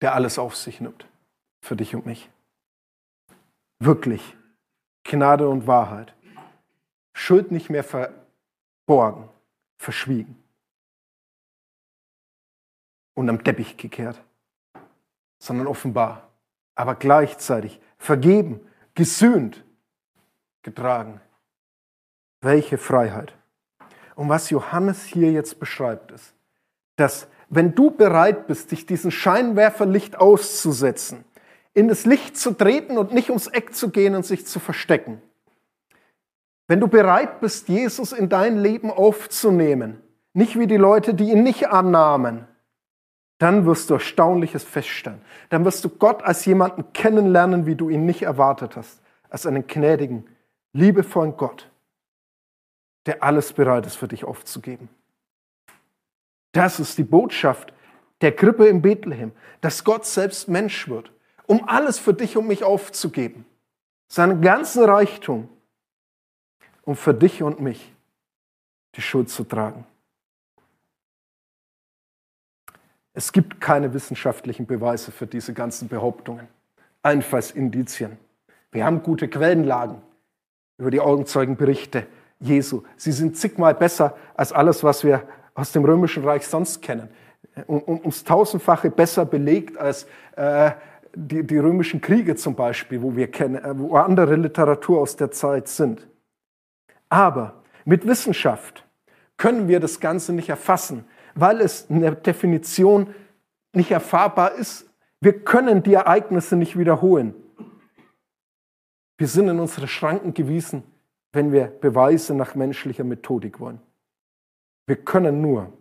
der 0.00 0.14
alles 0.14 0.38
auf 0.38 0.56
sich 0.56 0.80
nimmt, 0.80 1.06
für 1.60 1.76
dich 1.76 1.94
und 1.94 2.06
mich. 2.06 2.30
Wirklich 3.78 4.36
Gnade 5.04 5.48
und 5.48 5.66
Wahrheit. 5.66 6.14
Schuld 7.12 7.50
nicht 7.50 7.70
mehr 7.70 7.84
verborgen, 7.84 9.28
verschwiegen 9.78 10.42
und 13.14 13.28
am 13.30 13.42
Teppich 13.42 13.76
gekehrt, 13.76 14.22
sondern 15.38 15.66
offenbar, 15.66 16.28
aber 16.74 16.94
gleichzeitig 16.94 17.80
vergeben, 17.98 18.60
gesühnt, 18.94 19.64
getragen. 20.62 21.20
Welche 22.42 22.76
Freiheit. 22.78 23.34
Und 24.14 24.28
was 24.28 24.50
Johannes 24.50 25.04
hier 25.04 25.32
jetzt 25.32 25.58
beschreibt, 25.58 26.10
ist, 26.12 26.34
dass 26.96 27.28
wenn 27.48 27.74
du 27.74 27.90
bereit 27.90 28.46
bist, 28.46 28.72
dich 28.72 28.86
diesen 28.86 29.10
Scheinwerferlicht 29.10 30.18
auszusetzen, 30.18 31.24
in 31.74 31.88
das 31.88 32.04
Licht 32.06 32.36
zu 32.36 32.52
treten 32.52 32.98
und 32.98 33.12
nicht 33.12 33.30
ums 33.30 33.46
Eck 33.46 33.74
zu 33.74 33.90
gehen 33.90 34.14
und 34.14 34.24
sich 34.24 34.46
zu 34.46 34.58
verstecken, 34.58 35.20
wenn 36.68 36.80
du 36.80 36.88
bereit 36.88 37.40
bist, 37.40 37.68
Jesus 37.68 38.12
in 38.12 38.28
dein 38.28 38.58
Leben 38.58 38.90
aufzunehmen, 38.90 40.02
nicht 40.32 40.58
wie 40.58 40.66
die 40.66 40.76
Leute, 40.76 41.14
die 41.14 41.30
ihn 41.30 41.42
nicht 41.42 41.68
annahmen, 41.68 42.46
dann 43.38 43.66
wirst 43.66 43.90
du 43.90 43.94
Erstaunliches 43.94 44.64
feststellen. 44.64 45.20
Dann 45.50 45.64
wirst 45.64 45.84
du 45.84 45.88
Gott 45.90 46.22
als 46.22 46.44
jemanden 46.44 46.92
kennenlernen, 46.92 47.66
wie 47.66 47.74
du 47.74 47.88
ihn 47.88 48.06
nicht 48.06 48.22
erwartet 48.22 48.76
hast, 48.76 49.00
als 49.28 49.46
einen 49.46 49.66
gnädigen, 49.66 50.26
liebevollen 50.72 51.36
Gott, 51.36 51.70
der 53.04 53.22
alles 53.22 53.52
bereit 53.52 53.86
ist 53.86 53.96
für 53.96 54.08
dich 54.08 54.24
aufzugeben. 54.24 54.88
Das 56.56 56.80
ist 56.80 56.96
die 56.96 57.04
Botschaft 57.04 57.74
der 58.22 58.34
Krippe 58.34 58.66
in 58.66 58.80
Bethlehem, 58.80 59.32
dass 59.60 59.84
Gott 59.84 60.06
selbst 60.06 60.48
Mensch 60.48 60.88
wird, 60.88 61.12
um 61.46 61.68
alles 61.68 61.98
für 61.98 62.14
dich 62.14 62.38
und 62.38 62.46
mich 62.46 62.64
aufzugeben. 62.64 63.44
Seinen 64.08 64.40
ganzen 64.40 64.82
Reichtum, 64.84 65.50
um 66.80 66.96
für 66.96 67.12
dich 67.12 67.42
und 67.42 67.60
mich 67.60 67.92
die 68.94 69.02
Schuld 69.02 69.28
zu 69.28 69.44
tragen. 69.44 69.84
Es 73.12 73.32
gibt 73.32 73.60
keine 73.60 73.92
wissenschaftlichen 73.92 74.64
Beweise 74.64 75.12
für 75.12 75.26
diese 75.26 75.52
ganzen 75.52 75.88
Behauptungen, 75.88 76.48
Einfallsindizien. 77.02 78.16
Wir 78.72 78.86
haben 78.86 79.02
gute 79.02 79.28
Quellenlagen, 79.28 80.00
über 80.78 80.90
die 80.90 81.00
Augenzeugenberichte 81.00 82.06
Jesu. 82.40 82.82
Sie 82.96 83.12
sind 83.12 83.36
zigmal 83.36 83.74
besser 83.74 84.16
als 84.34 84.52
alles, 84.52 84.82
was 84.82 85.04
wir 85.04 85.28
aus 85.56 85.72
dem 85.72 85.84
Römischen 85.84 86.22
Reich 86.22 86.46
sonst 86.46 86.82
kennen. 86.82 87.08
um, 87.66 87.80
um, 87.82 87.98
ums 88.00 88.22
tausendfache 88.22 88.90
besser 88.90 89.24
belegt 89.24 89.76
als 89.78 90.06
äh, 90.36 90.72
die, 91.14 91.42
die 91.44 91.58
römischen 91.58 92.00
Kriege 92.02 92.36
zum 92.36 92.54
Beispiel, 92.54 93.00
wo 93.00 93.16
wir 93.16 93.30
kennen, 93.30 93.56
äh, 93.56 93.78
wo 93.78 93.96
andere 93.96 94.36
Literatur 94.36 95.00
aus 95.00 95.16
der 95.16 95.30
Zeit 95.30 95.66
sind. 95.68 96.06
Aber 97.08 97.62
mit 97.84 98.06
Wissenschaft 98.06 98.84
können 99.38 99.68
wir 99.68 99.80
das 99.80 99.98
Ganze 99.98 100.32
nicht 100.34 100.50
erfassen, 100.50 101.06
weil 101.34 101.60
es 101.60 101.86
in 101.88 102.00
der 102.00 102.12
Definition 102.12 103.14
nicht 103.72 103.90
erfahrbar 103.90 104.52
ist. 104.52 104.90
Wir 105.20 105.40
können 105.40 105.82
die 105.82 105.94
Ereignisse 105.94 106.56
nicht 106.56 106.78
wiederholen. 106.78 107.34
Wir 109.16 109.28
sind 109.28 109.48
in 109.48 109.58
unsere 109.58 109.88
Schranken 109.88 110.34
gewiesen, 110.34 110.82
wenn 111.32 111.52
wir 111.52 111.66
Beweise 111.66 112.34
nach 112.34 112.54
menschlicher 112.54 113.04
Methodik 113.04 113.60
wollen. 113.60 113.80
Wir 114.86 114.96
können 114.96 115.40
nur 115.40 115.72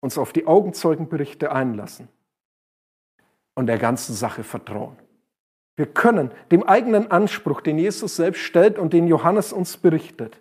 uns 0.00 0.18
auf 0.18 0.32
die 0.32 0.46
Augenzeugenberichte 0.46 1.52
einlassen 1.52 2.08
und 3.54 3.66
der 3.66 3.78
ganzen 3.78 4.14
Sache 4.14 4.44
vertrauen. 4.44 4.96
Wir 5.76 5.86
können 5.86 6.30
dem 6.50 6.62
eigenen 6.62 7.10
Anspruch, 7.10 7.62
den 7.62 7.78
Jesus 7.78 8.16
selbst 8.16 8.40
stellt 8.40 8.78
und 8.78 8.92
den 8.92 9.06
Johannes 9.06 9.52
uns 9.52 9.78
berichtet, 9.78 10.38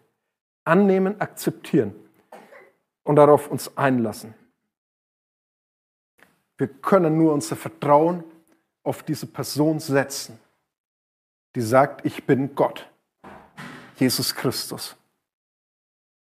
annehmen, 0.66 1.20
akzeptieren 1.22 1.96
und 3.04 3.16
darauf 3.16 3.50
uns 3.50 3.78
einlassen. 3.78 4.34
Wir 6.58 6.68
können 6.68 7.18
nur 7.18 7.34
unser 7.34 7.56
Vertrauen 7.56 8.26
auf 8.84 9.04
diese 9.04 9.28
Person 9.28 9.80
setzen, 9.80 10.38
die 11.56 11.62
sagt, 11.62 12.06
ich 12.06 12.26
bin 12.26 12.54
Gott, 12.54 12.90
Jesus 13.96 14.36
Christus. 14.36 14.99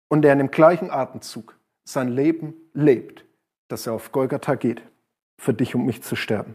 Und 0.09 0.23
der 0.23 0.33
in 0.33 0.39
dem 0.39 0.51
gleichen 0.51 0.91
Atemzug 0.91 1.57
sein 1.85 2.09
Leben 2.09 2.55
lebt, 2.73 3.25
dass 3.69 3.87
er 3.87 3.95
auf 3.95 4.13
Golgatha 4.13 4.55
geht, 4.55 4.83
für 5.39 5.55
dich 5.55 5.75
und 5.75 5.85
mich 5.85 6.03
zu 6.03 6.17
sterben. 6.17 6.55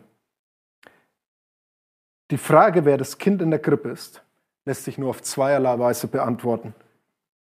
Die 2.32 2.38
Frage, 2.38 2.86
wer 2.86 2.98
das 2.98 3.18
Kind 3.18 3.42
in 3.42 3.50
der 3.50 3.60
Krippe 3.60 3.90
ist, 3.90 4.24
lässt 4.66 4.84
sich 4.84 4.98
nur 4.98 5.10
auf 5.10 5.22
zweierlei 5.22 5.80
Weise 5.80 6.08
beantworten. 6.08 6.74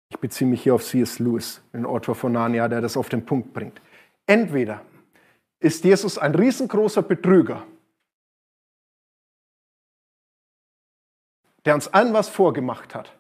Ich 0.09 0.19
beziehe 0.19 0.49
mich 0.49 0.63
hier 0.63 0.75
auf 0.75 0.85
C.S. 0.85 1.19
Lewis, 1.19 1.61
den 1.73 1.85
Autor 1.85 2.15
von 2.15 2.33
Narnia, 2.33 2.69
der 2.69 2.81
das 2.81 2.97
auf 2.97 3.11
den 3.11 3.25
Punkt 3.27 3.53
bringt. 3.53 3.81
Entweder 4.27 4.83
ist 5.61 5.85
Jesus 5.85 6.17
ein 6.17 6.35
riesengroßer 6.35 7.03
Betrüger, 7.03 7.67
der 11.65 11.75
uns 11.75 11.89
allen 11.89 12.15
was 12.15 12.29
vorgemacht 12.29 12.95
hat, 12.95 13.13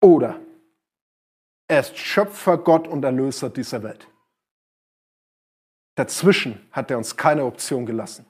oder 0.00 0.40
er 1.68 1.80
ist 1.80 1.96
Schöpfer, 1.96 2.58
Gott 2.58 2.88
und 2.88 3.04
Erlöser 3.04 3.50
dieser 3.50 3.82
Welt. 3.82 4.08
Dazwischen 5.94 6.66
hat 6.72 6.90
er 6.90 6.98
uns 6.98 7.16
keine 7.16 7.44
Option 7.44 7.84
gelassen. 7.84 8.24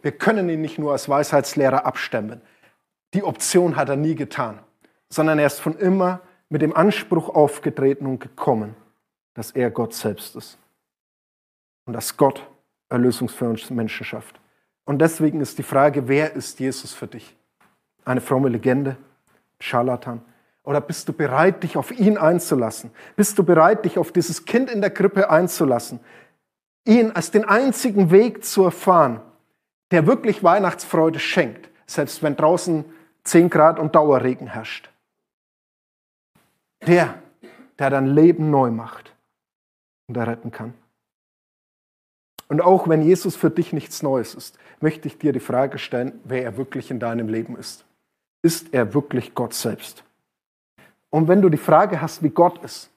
Wir 0.00 0.12
können 0.12 0.48
ihn 0.48 0.60
nicht 0.60 0.78
nur 0.78 0.92
als 0.92 1.08
Weisheitslehrer 1.08 1.84
abstemmen. 1.84 2.40
Die 3.14 3.22
Option 3.22 3.76
hat 3.76 3.88
er 3.88 3.96
nie 3.96 4.14
getan, 4.14 4.60
sondern 5.08 5.38
er 5.38 5.46
ist 5.46 5.60
von 5.60 5.76
immer 5.78 6.20
mit 6.48 6.62
dem 6.62 6.74
Anspruch 6.74 7.28
aufgetreten 7.28 8.06
und 8.06 8.20
gekommen, 8.20 8.76
dass 9.34 9.50
er 9.52 9.70
Gott 9.70 9.94
selbst 9.94 10.36
ist. 10.36 10.58
Und 11.84 11.94
dass 11.94 12.16
Gott 12.16 12.46
Erlösung 12.88 13.28
für 13.28 13.48
uns 13.48 13.70
Menschen 13.70 14.04
schafft. 14.04 14.38
Und 14.84 14.98
deswegen 14.98 15.40
ist 15.40 15.58
die 15.58 15.62
Frage, 15.62 16.08
wer 16.08 16.34
ist 16.34 16.60
Jesus 16.60 16.92
für 16.92 17.06
dich? 17.06 17.34
Eine 18.04 18.20
fromme 18.20 18.48
Legende? 18.48 18.96
Scharlatan? 19.58 20.22
Oder 20.64 20.80
bist 20.80 21.08
du 21.08 21.12
bereit, 21.12 21.62
dich 21.62 21.76
auf 21.76 21.90
ihn 21.90 22.16
einzulassen? 22.16 22.90
Bist 23.16 23.38
du 23.38 23.44
bereit, 23.44 23.84
dich 23.84 23.98
auf 23.98 24.12
dieses 24.12 24.44
Kind 24.44 24.70
in 24.70 24.80
der 24.80 24.90
Krippe 24.90 25.28
einzulassen? 25.28 26.00
Ihn 26.84 27.10
als 27.12 27.30
den 27.30 27.44
einzigen 27.44 28.10
Weg 28.10 28.44
zu 28.44 28.64
erfahren, 28.64 29.20
der 29.90 30.06
wirklich 30.06 30.42
Weihnachtsfreude 30.42 31.18
schenkt, 31.18 31.68
selbst 31.86 32.22
wenn 32.22 32.36
draußen 32.36 32.84
10 33.24 33.50
Grad 33.50 33.78
und 33.78 33.94
Dauerregen 33.94 34.46
herrscht. 34.48 34.90
Der, 36.86 37.14
der 37.78 37.90
dein 37.90 38.06
Leben 38.06 38.50
neu 38.50 38.70
macht 38.70 39.14
und 40.08 40.16
erretten 40.16 40.50
kann. 40.50 40.74
Und 42.48 42.60
auch 42.60 42.88
wenn 42.88 43.02
Jesus 43.02 43.34
für 43.34 43.50
dich 43.50 43.72
nichts 43.72 44.02
Neues 44.02 44.34
ist, 44.34 44.58
möchte 44.80 45.08
ich 45.08 45.18
dir 45.18 45.32
die 45.32 45.40
Frage 45.40 45.78
stellen, 45.78 46.20
wer 46.24 46.42
er 46.42 46.56
wirklich 46.56 46.90
in 46.90 47.00
deinem 47.00 47.28
Leben 47.28 47.56
ist. 47.56 47.84
Ist 48.42 48.74
er 48.74 48.94
wirklich 48.94 49.34
Gott 49.34 49.54
selbst? 49.54 50.04
Und 51.12 51.28
wenn 51.28 51.42
du 51.42 51.50
die 51.50 51.58
Frage 51.58 52.00
hast, 52.00 52.22
wie 52.22 52.30
Gott 52.30 52.64
ist, 52.64 52.90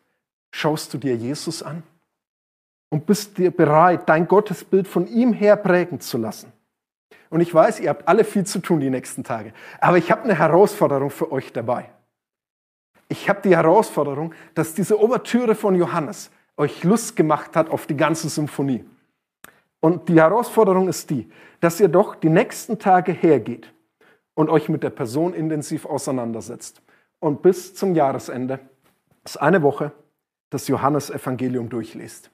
schaust 0.50 0.94
du 0.94 0.98
dir 0.98 1.18
Jesus 1.18 1.62
an 1.62 1.84
und 2.90 3.06
bist 3.06 3.38
dir 3.38 3.52
bereit, 3.52 4.08
dein 4.08 4.26
Gottesbild 4.26 4.88
von 4.88 5.06
ihm 5.06 5.34
her 5.34 5.58
prägen 5.58 6.00
zu 6.00 6.18
lassen. 6.18 6.54
Und 7.30 7.42
ich 7.42 7.54
weiß, 7.54 7.82
ihr 7.82 7.90
habt 7.90 8.08
alle 8.08 8.24
viel 8.24 8.46
zu 8.46 8.60
tun 8.60 8.80
die 8.80 8.90
nächsten 8.90 9.26
Tage. 9.26 9.52
Aber 9.82 9.98
ich 9.98 10.12
habe 10.12 10.24
eine 10.24 10.40
Herausforderung 10.40 11.10
für 11.10 11.30
euch 11.30 11.52
dabei. 11.52 11.90
Ich 13.10 13.28
habe 13.28 13.42
die 13.42 13.54
Herausforderung, 13.54 14.34
dass 14.54 14.74
diese 14.74 14.98
Obertüre 14.98 15.54
von 15.54 15.76
Johannes 15.76 16.32
euch 16.56 16.86
Lust 16.86 17.18
gemacht 17.18 17.58
hat 17.58 17.70
auf 17.70 17.86
die 17.86 17.98
ganze 17.98 18.30
Symphonie. 18.30 18.86
Und 19.82 20.08
die 20.08 20.22
Herausforderung 20.22 20.88
ist 20.88 21.10
die, 21.10 21.30
dass 21.60 21.82
ihr 21.82 21.90
doch 21.90 22.16
die 22.16 22.30
nächsten 22.30 22.80
Tage 22.80 23.12
hergeht 23.12 23.74
und 24.36 24.50
euch 24.50 24.70
mit 24.70 24.84
der 24.84 24.90
Person 24.90 25.34
intensiv 25.34 25.86
auseinandersetzt. 25.86 26.82
Und 27.26 27.42
bis 27.42 27.74
zum 27.74 27.96
Jahresende 27.96 28.60
ist 29.24 29.42
eine 29.42 29.64
Woche 29.64 29.92
das 30.52 30.68
Johannesevangelium 30.68 31.70
durchlest. 31.70 32.30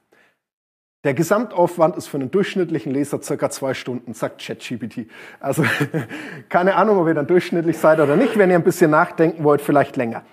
Der 1.04 1.14
Gesamtaufwand 1.14 1.96
ist 1.96 2.08
für 2.08 2.18
einen 2.18 2.30
durchschnittlichen 2.30 2.92
Leser 2.92 3.22
circa 3.22 3.48
zwei 3.48 3.72
Stunden, 3.72 4.12
sagt 4.12 4.44
ChatGPT. 4.44 5.06
Also 5.40 5.64
keine 6.50 6.74
Ahnung, 6.74 6.98
ob 6.98 7.06
ihr 7.06 7.14
dann 7.14 7.26
durchschnittlich 7.26 7.78
seid 7.78 8.00
oder 8.00 8.16
nicht. 8.16 8.36
Wenn 8.36 8.50
ihr 8.50 8.56
ein 8.56 8.64
bisschen 8.64 8.90
nachdenken 8.90 9.44
wollt, 9.44 9.62
vielleicht 9.62 9.96
länger. 9.96 10.26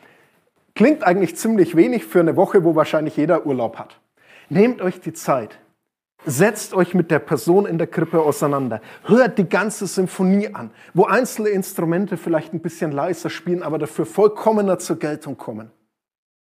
Klingt 0.76 1.06
eigentlich 1.06 1.38
ziemlich 1.38 1.78
wenig 1.78 2.04
für 2.04 2.20
eine 2.20 2.36
Woche, 2.36 2.66
wo 2.66 2.76
wahrscheinlich 2.76 3.16
jeder 3.16 3.46
Urlaub 3.46 3.80
hat. 3.80 4.02
Nehmt 4.50 4.82
euch 4.82 5.00
die 5.00 5.14
Zeit. 5.14 5.58
Setzt 6.26 6.74
euch 6.74 6.94
mit 6.94 7.12
der 7.12 7.20
Person 7.20 7.66
in 7.66 7.78
der 7.78 7.88
Krippe 7.88 8.22
auseinander. 8.22 8.82
Hört 9.06 9.38
die 9.38 9.48
ganze 9.48 9.88
Symphonie 9.88 10.54
an, 10.54 10.72
wo 10.94 11.06
einzelne 11.06 11.50
Instrumente 11.50 12.18
vielleicht 12.18 12.54
ein 12.54 12.60
bisschen 12.60 12.92
leiser 12.92 13.30
spielen, 13.30 13.64
aber 13.64 13.78
dafür 13.78 14.06
vollkommener 14.06 14.80
zur 14.80 15.00
Geltung 15.00 15.38
kommen. 15.38 15.72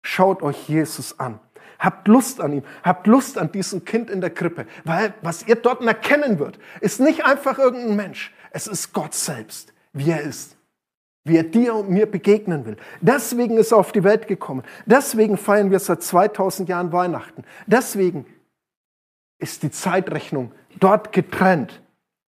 Schaut 0.04 0.44
euch 0.44 0.68
Jesus 0.68 1.20
an. 1.20 1.40
Habt 1.80 2.08
Lust 2.08 2.42
an 2.42 2.54
ihm, 2.54 2.64
habt 2.84 3.08
Lust 3.08 3.40
an 3.40 3.52
diesem 3.52 3.86
Kind 3.86 4.12
in 4.12 4.22
der 4.22 4.30
Krippe, 4.30 4.68
weil 4.84 5.16
was 5.24 5.48
ihr 5.48 5.56
dort 5.56 5.82
erkennen 5.84 6.38
wird, 6.38 6.60
ist 6.80 7.00
nicht 7.00 7.26
einfach 7.26 7.58
irgendein 7.58 7.96
Mensch, 7.96 8.32
es 8.52 8.68
ist 8.68 8.94
Gott 8.94 9.16
selbst, 9.16 9.74
wie 9.92 10.12
er 10.12 10.22
ist, 10.22 10.58
wie 11.24 11.38
er 11.38 11.44
dir 11.44 11.74
und 11.74 11.90
mir 11.90 12.06
begegnen 12.06 12.68
will. 12.68 12.78
Deswegen 13.00 13.58
ist 13.58 13.72
er 13.72 13.80
auf 13.80 13.92
die 13.92 14.04
Welt 14.04 14.28
gekommen, 14.28 14.62
deswegen 14.86 15.38
feiern 15.38 15.72
wir 15.72 15.80
seit 15.80 16.04
2000 16.04 16.70
Jahren 16.70 16.92
Weihnachten, 16.92 17.46
deswegen 17.66 18.28
ist 19.42 19.64
die 19.64 19.72
Zeitrechnung 19.72 20.52
dort 20.80 21.12
getrennt 21.12 21.82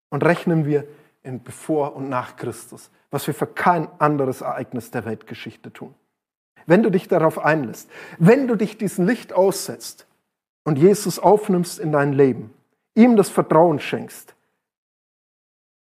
und 0.10 0.24
rechnen 0.24 0.66
wir 0.66 0.86
in 1.24 1.42
bevor 1.42 1.96
und 1.96 2.10
nach 2.10 2.36
Christus, 2.36 2.92
was 3.12 3.26
wir 3.28 3.34
für 3.34 3.48
kein 3.48 3.88
anderes 4.00 4.42
Ereignis 4.42 4.92
der 4.92 5.06
Weltgeschichte 5.06 5.72
tun 5.72 5.96
wenn 6.66 6.84
du 6.84 6.90
dich 6.90 7.08
darauf 7.08 7.40
einlässt, 7.40 7.90
wenn 8.18 8.48
du 8.48 8.56
dich 8.56 8.78
diesem 8.78 9.06
Licht 9.06 9.34
aussetzt 9.34 10.08
und 10.64 10.78
Jesus 10.78 11.20
aufnimmst 11.20 11.80
in 11.80 11.92
dein 11.92 12.14
Leben, 12.14 12.54
ihm 12.96 13.16
das 13.16 13.30
Vertrauen 13.30 13.80
schenkst, 13.80 14.36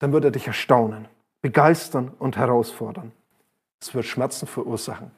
dann 0.00 0.12
wird 0.12 0.24
er 0.24 0.30
dich 0.30 0.46
erstaunen, 0.46 1.06
begeistern 1.42 2.12
und 2.18 2.36
herausfordern. 2.36 3.12
Es 3.80 3.94
wird 3.94 4.06
Schmerzen 4.06 4.46
verursachen, 4.46 5.10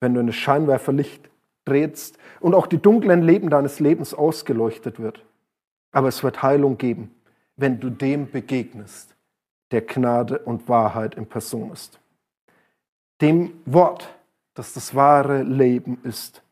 wenn 0.00 0.14
du 0.14 0.20
in 0.20 0.26
das 0.26 0.36
Scheinwerferlicht 0.36 1.30
drehst 1.64 2.18
und 2.40 2.54
auch 2.54 2.66
die 2.66 2.78
dunklen 2.78 3.22
Leben 3.22 3.50
deines 3.50 3.80
Lebens 3.80 4.12
ausgeleuchtet 4.12 4.98
wird. 5.00 5.24
Aber 5.92 6.08
es 6.08 6.22
wird 6.22 6.42
Heilung 6.42 6.78
geben, 6.78 7.14
wenn 7.56 7.80
du 7.80 7.90
dem 7.90 8.30
begegnest, 8.30 9.14
der 9.70 9.82
Gnade 9.82 10.38
und 10.38 10.68
Wahrheit 10.68 11.14
in 11.14 11.26
Person 11.26 11.72
ist. 11.72 12.00
Dem 13.20 13.60
Wort, 13.66 14.08
dass 14.54 14.72
das 14.72 14.94
wahre 14.94 15.42
Leben 15.42 15.98
ist 16.02 16.42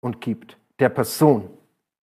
und 0.00 0.20
gibt. 0.20 0.56
Der 0.78 0.88
Person, 0.88 1.48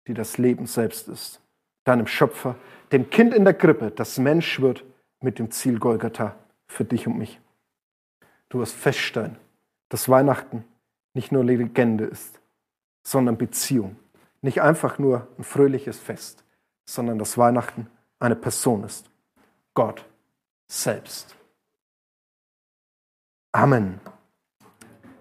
die 0.08 0.14
das 0.14 0.38
Leben 0.38 0.68
selbst 0.68 1.08
ist. 1.08 1.40
Deinem 1.86 2.08
Schöpfer, 2.08 2.56
dem 2.92 3.10
Kind 3.10 3.34
in 3.34 3.44
der 3.44 3.54
Krippe, 3.54 3.92
das 3.92 4.18
Mensch 4.18 4.60
wird 4.62 4.84
mit 5.22 5.40
dem 5.40 5.52
Ziel 5.52 5.80
Golgatha 5.80 6.36
für 6.68 6.86
dich 6.86 7.08
und 7.08 7.18
mich. 7.18 7.40
Du 8.50 8.60
wirst 8.60 8.76
feststellen, 8.76 9.38
dass 9.90 10.10
Weihnachten 10.10 10.64
nicht 11.14 11.32
nur 11.32 11.44
Legende 11.44 12.06
ist, 12.06 12.40
sondern 13.04 13.38
Beziehung. 13.38 13.96
Nicht 14.42 14.62
einfach 14.62 15.00
nur 15.00 15.28
ein 15.38 15.44
fröhliches 15.44 16.00
Fest, 16.00 16.43
sondern 16.86 17.20
dass 17.20 17.38
Weihnachten 17.38 17.88
eine 18.20 18.36
Person 18.36 18.84
ist. 18.84 19.10
Gott 19.74 20.06
selbst. 20.68 21.36
Amen. 23.52 24.00